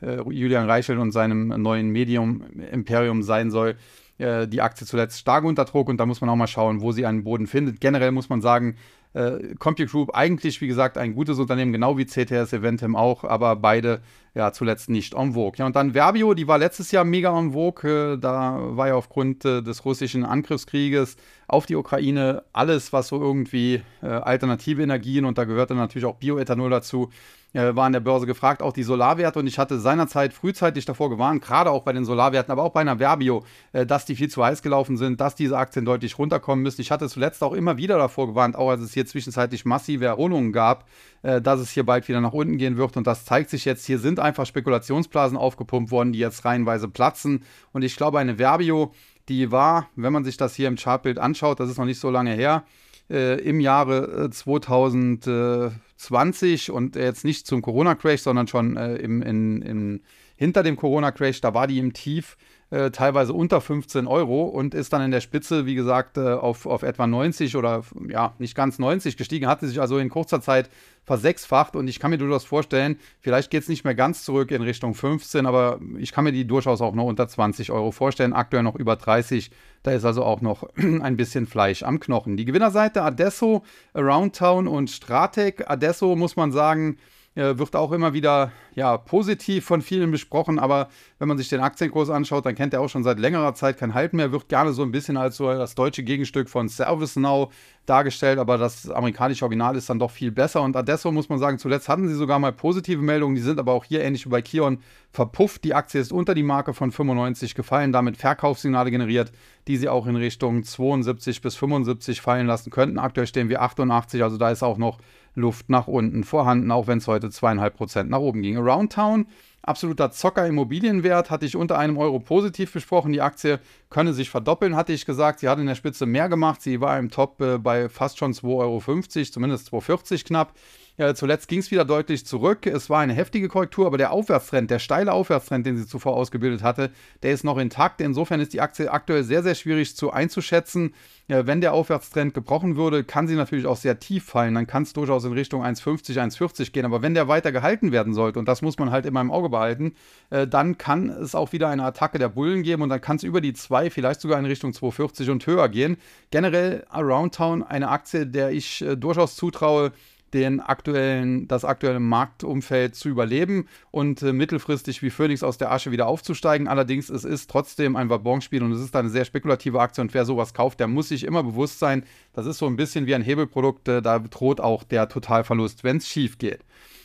[0.00, 3.76] Julian Reichelt und seinem neuen Medium Imperium sein soll
[4.22, 6.92] äh, die Aktie zuletzt stark unter Druck und da muss man auch mal schauen, wo
[6.92, 7.80] sie einen Boden findet.
[7.80, 8.76] Generell muss man sagen,
[9.14, 14.00] äh, CompuGroup eigentlich, wie gesagt, ein gutes Unternehmen, genau wie CTS Eventim auch, aber beide
[14.34, 15.58] ja zuletzt nicht en vogue.
[15.58, 18.14] Ja, und dann Verbio, die war letztes Jahr mega en vogue.
[18.14, 21.16] Äh, da war ja aufgrund äh, des russischen Angriffskrieges
[21.48, 26.16] auf die Ukraine alles, was so irgendwie äh, alternative Energien und da gehörte natürlich auch
[26.16, 27.10] Bioethanol dazu,
[27.54, 29.38] war an der Börse gefragt, auch die Solarwerte.
[29.38, 32.80] Und ich hatte seinerzeit frühzeitig davor gewarnt, gerade auch bei den Solarwerten, aber auch bei
[32.80, 36.80] einer Verbio, dass die viel zu heiß gelaufen sind, dass diese Aktien deutlich runterkommen müssen.
[36.80, 40.54] Ich hatte zuletzt auch immer wieder davor gewarnt, auch als es hier zwischenzeitlich massive Erholungen
[40.54, 40.86] gab,
[41.20, 42.96] dass es hier bald wieder nach unten gehen wird.
[42.96, 43.84] Und das zeigt sich jetzt.
[43.84, 47.44] Hier sind einfach Spekulationsblasen aufgepumpt worden, die jetzt reihenweise platzen.
[47.72, 48.92] Und ich glaube, eine Verbio,
[49.28, 52.10] die war, wenn man sich das hier im Chartbild anschaut, das ist noch nicht so
[52.10, 52.64] lange her,
[53.10, 59.62] äh, im Jahre 2020 äh, und jetzt nicht zum Corona-Crash, sondern schon äh, im, in,
[59.62, 60.00] in,
[60.36, 62.36] hinter dem Corona-Crash, da war die im Tief
[62.72, 66.64] äh, teilweise unter 15 Euro und ist dann in der Spitze, wie gesagt, äh, auf,
[66.64, 70.70] auf etwa 90 oder ja, nicht ganz 90 gestiegen, hatte sich also in kurzer Zeit
[71.04, 74.62] versechsfacht und ich kann mir durchaus vorstellen, vielleicht geht es nicht mehr ganz zurück in
[74.62, 78.62] Richtung 15, aber ich kann mir die durchaus auch noch unter 20 Euro vorstellen, aktuell
[78.62, 79.50] noch über 30.
[79.82, 82.38] Da ist also auch noch ein bisschen Fleisch am Knochen.
[82.38, 85.68] Die Gewinnerseite Adesso, Aroundtown und Stratec.
[85.68, 86.96] Adesso muss man sagen,
[87.34, 91.60] äh, wird auch immer wieder ja, positiv von vielen besprochen, aber wenn man sich den
[91.60, 94.72] Aktienkurs anschaut, dann kennt er auch schon seit längerer Zeit kein Halt mehr, wird gerne
[94.72, 97.52] so ein bisschen als so das deutsche Gegenstück von ServiceNow
[97.86, 101.58] dargestellt, aber das amerikanische Original ist dann doch viel besser und Adesso muss man sagen,
[101.58, 104.40] zuletzt hatten sie sogar mal positive Meldungen, die sind aber auch hier ähnlich wie bei
[104.40, 104.78] Kion
[105.10, 105.64] verpufft.
[105.64, 109.32] Die Aktie ist unter die Marke von 95 gefallen, damit Verkaufssignale generiert,
[109.66, 112.98] die sie auch in Richtung 72 bis 75 fallen lassen könnten.
[112.98, 114.98] Aktuell stehen wir 88, also da ist auch noch
[115.34, 118.58] Luft nach unten vorhanden, auch wenn es heute zweieinhalb Prozent nach oben ging.
[118.62, 119.26] Around Town
[119.62, 123.12] absoluter Zocker Immobilienwert, hatte ich unter einem Euro positiv besprochen.
[123.12, 125.40] Die Aktie könne sich verdoppeln, hatte ich gesagt.
[125.40, 126.62] Sie hat in der Spitze mehr gemacht.
[126.62, 130.54] Sie war im Top äh, bei fast schon 2,50 Euro, zumindest 2,40 knapp.
[130.98, 132.66] Ja, zuletzt ging es wieder deutlich zurück.
[132.66, 136.62] Es war eine heftige Korrektur, aber der Aufwärtstrend, der steile Aufwärtstrend, den sie zuvor ausgebildet
[136.62, 136.90] hatte,
[137.22, 138.02] der ist noch intakt.
[138.02, 140.92] Insofern ist die Aktie aktuell sehr, sehr schwierig zu einzuschätzen.
[141.28, 144.54] Ja, wenn der Aufwärtstrend gebrochen würde, kann sie natürlich auch sehr tief fallen.
[144.54, 146.84] Dann kann es durchaus in Richtung 1,50, 1,40 gehen.
[146.84, 149.48] Aber wenn der weiter gehalten werden sollte, und das muss man halt immer im Auge
[149.48, 149.94] behalten,
[150.28, 153.22] äh, dann kann es auch wieder eine Attacke der Bullen geben und dann kann es
[153.22, 155.96] über die 2, vielleicht sogar in Richtung 2,40 und höher gehen.
[156.30, 159.92] Generell Around Town eine Aktie, der ich äh, durchaus zutraue,
[160.34, 165.92] den aktuellen, das aktuelle Marktumfeld zu überleben und äh, mittelfristig wie Phoenix aus der Asche
[165.92, 166.68] wieder aufzusteigen.
[166.68, 170.24] Allerdings, es ist trotzdem ein Wabonspiel und es ist eine sehr spekulative Aktie und wer
[170.24, 173.22] sowas kauft, der muss sich immer bewusst sein, das ist so ein bisschen wie ein
[173.22, 176.60] Hebelprodukt, äh, da droht auch der Totalverlust, wenn es schief geht.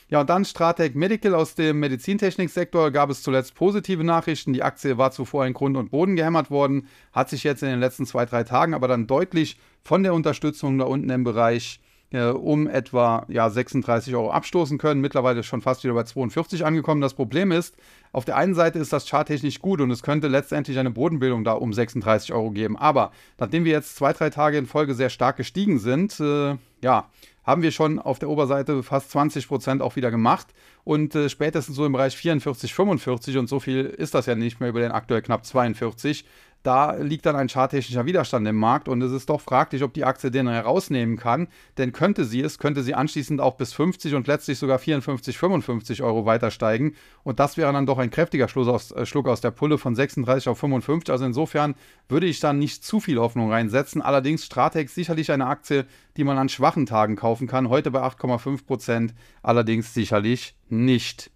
[0.09, 4.53] Ja, und dann Stratec Medical aus dem Medizintechniksektor gab es zuletzt positive Nachrichten.
[4.53, 7.81] Die Aktie war zuvor in Grund und Boden gehämmert worden, hat sich jetzt in den
[7.81, 12.27] letzten zwei, drei Tagen aber dann deutlich von der Unterstützung da unten im Bereich äh,
[12.29, 15.01] um etwa ja, 36 Euro abstoßen können.
[15.01, 17.01] Mittlerweile schon fast wieder bei 42 angekommen.
[17.01, 17.75] Das Problem ist,
[18.11, 21.53] auf der einen Seite ist das charttechnisch gut und es könnte letztendlich eine Bodenbildung da
[21.53, 22.77] um 36 Euro geben.
[22.77, 27.09] Aber nachdem wir jetzt zwei, drei Tage in Folge sehr stark gestiegen sind, äh, ja,
[27.47, 30.47] haben wir schon auf der Oberseite fast 20 Prozent auch wieder gemacht
[30.83, 34.59] und äh, spätestens so im Bereich 44, 45 und so viel ist das ja nicht
[34.59, 36.25] mehr über den aktuell knapp 42
[36.67, 40.03] da liegt dann ein charttechnischer Widerstand im Markt und es ist doch fraglich, ob die
[40.03, 41.47] Aktie den herausnehmen kann.
[41.77, 46.03] Denn könnte sie es, könnte sie anschließend auch bis 50 und letztlich sogar 54, 55
[46.03, 46.93] Euro weiter steigen.
[47.23, 49.95] Und das wäre dann doch ein kräftiger Schluck aus, äh, Schluck aus der Pulle von
[49.95, 51.09] 36 auf 55.
[51.09, 51.75] Also insofern
[52.09, 54.01] würde ich dann nicht zu viel Hoffnung reinsetzen.
[54.01, 55.85] Allerdings Stratex sicherlich eine Aktie,
[56.17, 57.69] die man an schwachen Tagen kaufen kann.
[57.69, 61.31] Heute bei 8,5 Prozent, allerdings sicherlich nicht.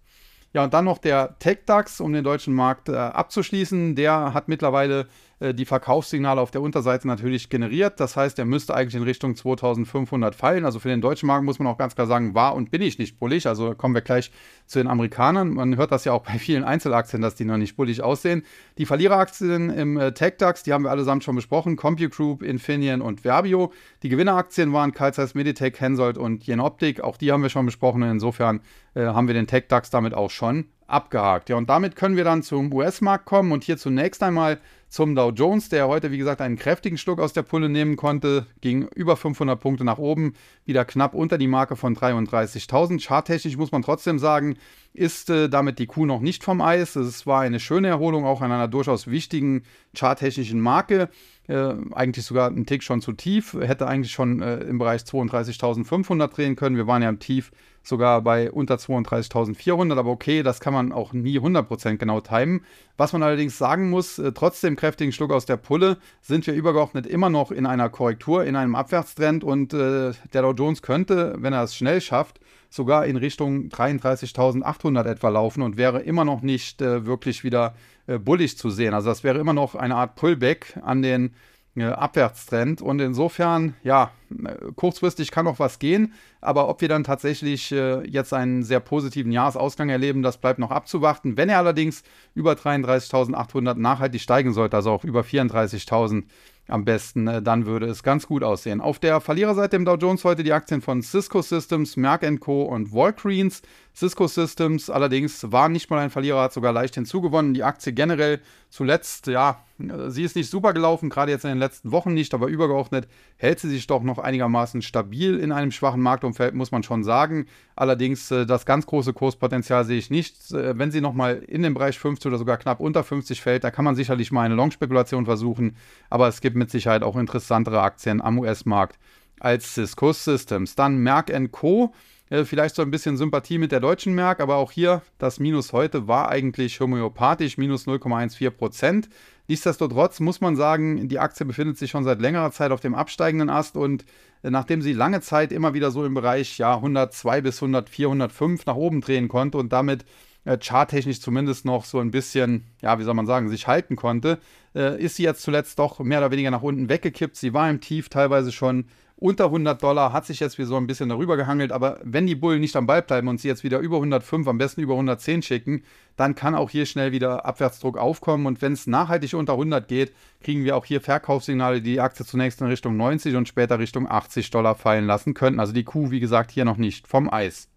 [0.54, 3.94] Ja, und dann noch der TechDAX, um den deutschen Markt äh, abzuschließen.
[3.94, 5.06] Der hat mittlerweile
[5.42, 7.98] äh, die Verkaufssignale auf der Unterseite natürlich generiert.
[7.98, 10.64] Das heißt, er müsste eigentlich in Richtung 2500 fallen.
[10.64, 12.98] Also für den deutschen Markt muss man auch ganz klar sagen, war und bin ich
[12.98, 13.46] nicht bullig.
[13.46, 14.30] Also kommen wir gleich
[14.66, 15.50] zu den Amerikanern.
[15.50, 18.44] Man hört das ja auch bei vielen Einzelaktien, dass die noch nicht bullig aussehen.
[18.78, 21.76] Die Verliereraktien im äh, TechDAX, die haben wir allesamt schon besprochen.
[21.76, 23.72] Compute Group, Infineon und Verbio.
[24.02, 27.00] Die Gewinneraktien waren Carl Zeiss Meditech, Hensoldt und Jenoptik.
[27.00, 28.02] Auch die haben wir schon besprochen.
[28.02, 28.60] Insofern
[28.94, 31.48] äh, haben wir den TechDAX damit auch schon abgehakt.
[31.48, 34.60] Ja, und damit können wir dann zum US-Markt kommen und hier zunächst einmal
[34.92, 38.46] zum Dow Jones, der heute, wie gesagt, einen kräftigen Schluck aus der Pulle nehmen konnte,
[38.60, 40.34] ging über 500 Punkte nach oben,
[40.66, 43.02] wieder knapp unter die Marke von 33.000.
[43.02, 44.58] Charttechnisch muss man trotzdem sagen,
[44.92, 46.94] ist äh, damit die Kuh noch nicht vom Eis.
[46.94, 49.62] Es war eine schöne Erholung, auch an einer durchaus wichtigen
[49.96, 51.08] charttechnischen Marke.
[51.48, 56.28] Äh, eigentlich sogar ein Tick schon zu tief, hätte eigentlich schon äh, im Bereich 32.500
[56.28, 56.76] drehen können.
[56.76, 57.50] Wir waren ja im Tief
[57.82, 62.64] sogar bei unter 32.400, aber okay, das kann man auch nie 100% genau timen.
[62.96, 66.54] Was man allerdings sagen muss, äh, trotz dem kräftigen Schluck aus der Pulle sind wir
[66.54, 71.34] übergeordnet immer noch in einer Korrektur, in einem Abwärtstrend und äh, der Dow Jones könnte,
[71.38, 72.40] wenn er es schnell schafft,
[72.70, 77.74] sogar in Richtung 33.800 etwa laufen und wäre immer noch nicht äh, wirklich wieder
[78.06, 78.94] äh, bullig zu sehen.
[78.94, 81.34] Also das wäre immer noch eine Art Pullback an den
[81.80, 82.82] Abwärtstrend.
[82.82, 88.06] Und insofern, ja, äh, kurzfristig kann noch was gehen, aber ob wir dann tatsächlich äh,
[88.06, 91.36] jetzt einen sehr positiven Jahresausgang erleben, das bleibt noch abzuwarten.
[91.36, 92.02] Wenn er allerdings
[92.34, 96.24] über 33.800 nachhaltig steigen sollte, also auch über 34.000
[96.68, 98.80] am besten, äh, dann würde es ganz gut aussehen.
[98.80, 102.64] Auf der Verliererseite im Dow Jones heute die Aktien von Cisco Systems, Merck Co.
[102.64, 103.62] und Walgreens.
[103.94, 107.52] Cisco Systems allerdings war nicht mal ein Verlierer, hat sogar leicht hinzugewonnen.
[107.52, 109.64] Die Aktie generell zuletzt, ja,
[110.08, 113.60] sie ist nicht super gelaufen, gerade jetzt in den letzten Wochen nicht, aber übergeordnet hält
[113.60, 117.46] sie sich doch noch einigermaßen stabil in einem schwachen Marktumfeld, muss man schon sagen.
[117.76, 120.52] Allerdings äh, das ganz große Kurspotenzial sehe ich nicht.
[120.52, 123.70] Äh, wenn sie nochmal in den Bereich 50 oder sogar knapp unter 50 fällt, da
[123.70, 125.76] kann man sicherlich mal eine Long-Spekulation versuchen,
[126.08, 128.98] aber es gibt mit Sicherheit auch interessantere Aktien am US-Markt
[129.42, 130.76] als Cisco Systems.
[130.76, 131.92] Dann Merck Co
[132.32, 135.74] äh, vielleicht so ein bisschen Sympathie mit der deutschen Merck, aber auch hier das Minus
[135.74, 139.08] heute war eigentlich homöopathisch, minus 0,14 Prozent.
[139.48, 143.50] Nichtsdestotrotz muss man sagen, die Aktie befindet sich schon seit längerer Zeit auf dem absteigenden
[143.50, 144.06] Ast und
[144.42, 148.64] äh, nachdem sie lange Zeit immer wieder so im Bereich ja, 102 bis 104, 105
[148.64, 150.06] nach oben drehen konnte und damit
[150.46, 154.38] äh, charttechnisch zumindest noch so ein bisschen, ja, wie soll man sagen, sich halten konnte,
[154.74, 157.36] äh, ist sie jetzt zuletzt doch mehr oder weniger nach unten weggekippt.
[157.36, 158.86] Sie war im Tief teilweise schon
[159.22, 162.34] unter 100 Dollar, hat sich jetzt wieder so ein bisschen darüber gehangelt, aber wenn die
[162.34, 165.42] Bullen nicht am Ball bleiben und sie jetzt wieder über 105, am besten über 110
[165.42, 165.84] schicken,
[166.16, 170.12] dann kann auch hier schnell wieder Abwärtsdruck aufkommen und wenn es nachhaltig unter 100 geht,
[170.42, 174.10] kriegen wir auch hier Verkaufssignale, die die Aktie zunächst in Richtung 90 und später Richtung
[174.10, 175.60] 80 Dollar fallen lassen könnten.
[175.60, 177.68] Also die Kuh, wie gesagt, hier noch nicht vom Eis.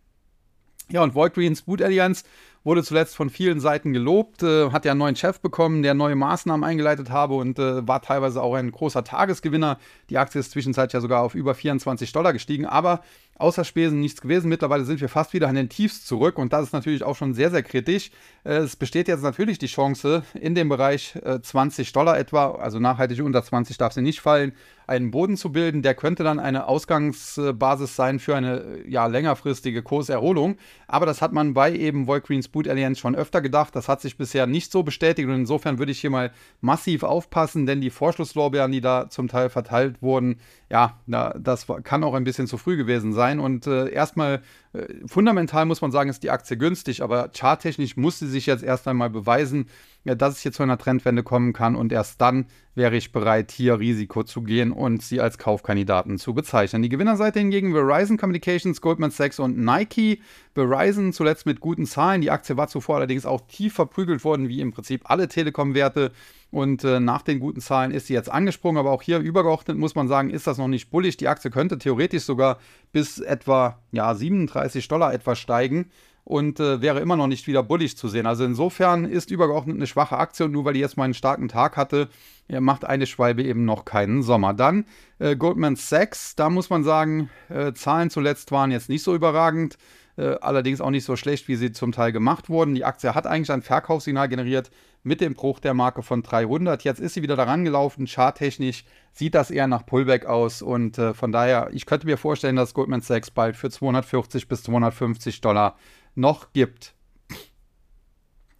[0.89, 2.23] Ja, und Walgreens Boot Alliance
[2.65, 6.15] wurde zuletzt von vielen Seiten gelobt, äh, hat ja einen neuen Chef bekommen, der neue
[6.15, 9.77] Maßnahmen eingeleitet habe und äh, war teilweise auch ein großer Tagesgewinner.
[10.09, 13.01] Die Aktie ist zwischenzeitlich ja sogar auf über 24 Dollar gestiegen, aber
[13.37, 14.49] außer Spesen nichts gewesen.
[14.49, 17.33] Mittlerweile sind wir fast wieder an den Tiefs zurück und das ist natürlich auch schon
[17.33, 18.11] sehr, sehr kritisch.
[18.43, 22.79] Äh, es besteht jetzt natürlich die Chance, in dem Bereich äh, 20 Dollar etwa, also
[22.79, 24.53] nachhaltig unter 20 darf sie nicht fallen,
[24.87, 25.81] einen Boden zu bilden.
[25.81, 30.57] Der könnte dann eine Ausgangsbasis sein für eine ja, längerfristige Kurserholung.
[30.87, 33.75] Aber das hat man bei eben Volcreens Boot Alliance schon öfter gedacht.
[33.75, 36.31] Das hat sich bisher nicht so bestätigt und insofern würde ich hier mal
[36.61, 40.37] massiv aufpassen, denn die Vorschlusslorbeeren, die da zum Teil verteilt wurden,
[40.69, 43.24] ja, das kann auch ein bisschen zu früh gewesen sein.
[43.33, 44.41] Und äh, erstmal,
[44.73, 48.63] äh, fundamental muss man sagen, ist die Aktie günstig, aber charttechnisch muss sie sich jetzt
[48.63, 49.67] erst einmal beweisen,
[50.03, 51.75] ja, dass es hier zu einer Trendwende kommen kann.
[51.75, 52.45] Und erst dann
[52.75, 56.83] wäre ich bereit, hier Risiko zu gehen und sie als Kaufkandidaten zu bezeichnen.
[56.83, 60.21] Die Gewinnerseite hingegen Verizon Communications, Goldman Sachs und Nike.
[60.53, 62.21] Verizon zuletzt mit guten Zahlen.
[62.21, 66.11] Die Aktie war zuvor allerdings auch tief verprügelt worden, wie im Prinzip alle Telekom-Werte.
[66.51, 68.77] Und äh, nach den guten Zahlen ist sie jetzt angesprungen.
[68.77, 71.17] Aber auch hier übergeordnet muss man sagen, ist das noch nicht bullig.
[71.17, 72.59] Die Aktie könnte theoretisch sogar
[72.91, 75.89] bis etwa ja, 37 Dollar etwa steigen
[76.25, 78.25] und äh, wäre immer noch nicht wieder bullig zu sehen.
[78.25, 81.47] Also insofern ist übergeordnet eine schwache Aktie und nur weil die jetzt mal einen starken
[81.47, 82.09] Tag hatte,
[82.47, 84.53] macht eine Schwalbe eben noch keinen Sommer.
[84.53, 84.85] Dann
[85.19, 89.77] äh, Goldman Sachs, da muss man sagen, äh, Zahlen zuletzt waren jetzt nicht so überragend.
[90.17, 92.73] Äh, allerdings auch nicht so schlecht, wie sie zum Teil gemacht wurden.
[92.73, 94.71] Die Aktie hat eigentlich ein Verkaufssignal generiert
[95.03, 96.83] mit dem Bruch der Marke von 300.
[96.83, 98.07] Jetzt ist sie wieder daran gelaufen.
[98.07, 102.55] Charttechnisch sieht das eher nach Pullback aus und äh, von daher, ich könnte mir vorstellen,
[102.55, 105.75] dass Goldman Sachs bald für 240 bis 250 Dollar
[106.15, 106.93] noch gibt.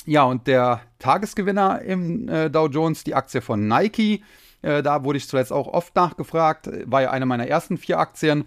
[0.06, 4.24] Ja, und der Tagesgewinner im äh, Dow Jones, die Aktie von Nike.
[4.62, 6.70] Äh, da wurde ich zuletzt auch oft nachgefragt.
[6.86, 8.46] War ja eine meiner ersten vier Aktien.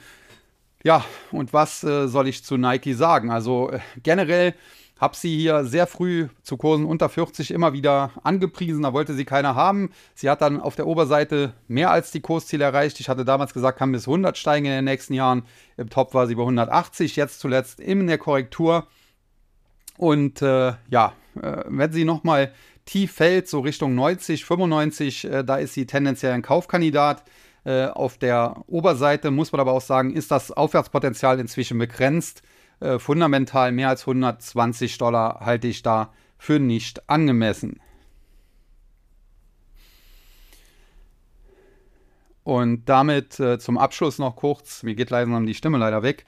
[0.84, 3.30] Ja, und was äh, soll ich zu Nike sagen?
[3.30, 4.54] Also äh, generell
[5.00, 9.24] habe sie hier sehr früh zu Kursen unter 40 immer wieder angepriesen, da wollte sie
[9.24, 9.90] keiner haben.
[10.14, 12.98] Sie hat dann auf der Oberseite mehr als die Kursziele erreicht.
[13.00, 15.44] Ich hatte damals gesagt, kann bis 100 steigen in den nächsten Jahren.
[15.76, 18.88] Im Top war sie bei 180, jetzt zuletzt in der Korrektur.
[19.98, 22.52] Und äh, ja, äh, wenn sie nochmal
[22.86, 27.24] tief fällt, so Richtung 90, 95, äh, da ist sie tendenziell ein Kaufkandidat.
[27.64, 32.42] Äh, auf der Oberseite muss man aber auch sagen, ist das Aufwärtspotenzial inzwischen begrenzt.
[32.78, 37.80] Äh, fundamental mehr als 120 Dollar halte ich da für nicht angemessen.
[42.44, 46.24] Und damit äh, zum Abschluss noch kurz, mir geht langsam die Stimme leider weg,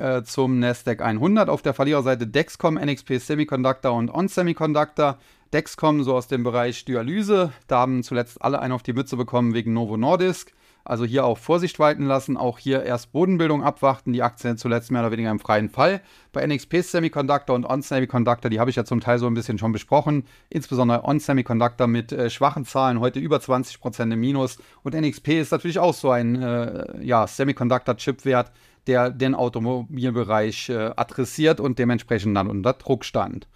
[0.00, 1.48] äh, zum Nasdaq 100.
[1.48, 5.18] Auf der Verliererseite Dexcom, NXP Semiconductor und On Semiconductor.
[5.52, 7.52] Dexcom so aus dem Bereich Dialyse.
[7.66, 10.52] Da haben zuletzt alle einen auf die Mütze bekommen wegen Novo Nordisk.
[10.84, 15.02] Also hier auch Vorsicht walten lassen, auch hier erst Bodenbildung abwarten, die Aktien zuletzt mehr
[15.02, 16.00] oder weniger im freien Fall.
[16.32, 19.58] Bei NXP Semiconductor und On Semiconductor, die habe ich ja zum Teil so ein bisschen
[19.58, 24.94] schon besprochen, insbesondere On Semiconductor mit äh, schwachen Zahlen, heute über 20% im Minus und
[24.94, 28.50] NXP ist natürlich auch so ein äh, ja, Semiconductor-Chip-Wert,
[28.90, 33.46] der den Automobilbereich äh, adressiert und dementsprechend dann unter Druck stand.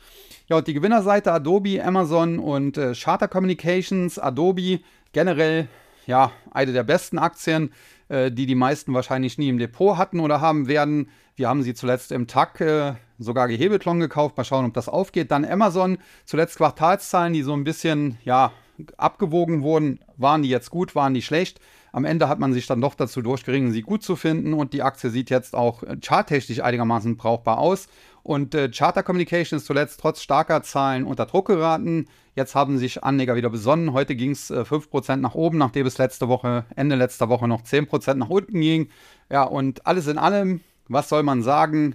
[0.48, 4.18] Ja, und die Gewinnerseite Adobe, Amazon und äh, Charter Communications.
[4.18, 4.80] Adobe
[5.12, 5.68] generell
[6.06, 7.72] ja, eine der besten Aktien,
[8.08, 11.08] äh, die die meisten wahrscheinlich nie im Depot hatten oder haben werden.
[11.34, 14.36] Wir haben sie zuletzt im TAC äh, sogar gehebelt long gekauft.
[14.36, 15.30] Mal schauen, ob das aufgeht.
[15.30, 18.52] Dann Amazon, zuletzt Quartalszahlen, die so ein bisschen, ja,
[18.96, 20.00] abgewogen wurden.
[20.16, 21.60] Waren die jetzt gut, waren die schlecht?
[21.94, 24.82] Am Ende hat man sich dann doch dazu durchgeringen, sie gut zu finden und die
[24.82, 27.86] Aktie sieht jetzt auch äh, charttechnisch einigermaßen brauchbar aus.
[28.24, 32.08] Und äh, Charter Communication ist zuletzt trotz starker Zahlen unter Druck geraten.
[32.34, 33.92] Jetzt haben sich Anleger wieder besonnen.
[33.92, 37.62] Heute ging es äh, 5% nach oben, nachdem es letzte Woche, Ende letzter Woche noch
[37.62, 38.88] 10% nach unten ging.
[39.30, 41.94] Ja, und alles in allem, was soll man sagen?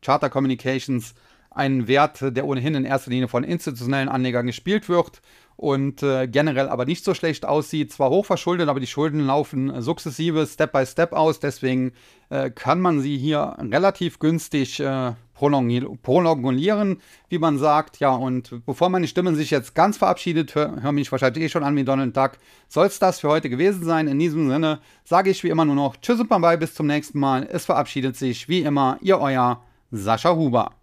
[0.00, 1.16] Charter Communications,
[1.50, 5.20] ein Wert, der ohnehin in erster Linie von institutionellen Anlegern gespielt wird
[5.60, 7.92] und äh, generell aber nicht so schlecht aussieht.
[7.92, 11.38] Zwar hochverschuldet, aber die Schulden laufen sukzessive, Step by Step aus.
[11.38, 11.92] Deswegen
[12.30, 18.00] äh, kann man sie hier relativ günstig äh, prolongieren, wie man sagt.
[18.00, 21.62] Ja, und bevor meine Stimme sich jetzt ganz verabschiedet, höre hör mich wahrscheinlich eh schon
[21.62, 22.32] an wie Donald Duck,
[22.66, 24.08] soll es das für heute gewesen sein.
[24.08, 27.18] In diesem Sinne sage ich wie immer nur noch Tschüss und bye bis zum nächsten
[27.18, 27.46] Mal.
[27.52, 30.79] Es verabschiedet sich wie immer Ihr euer Sascha Huber.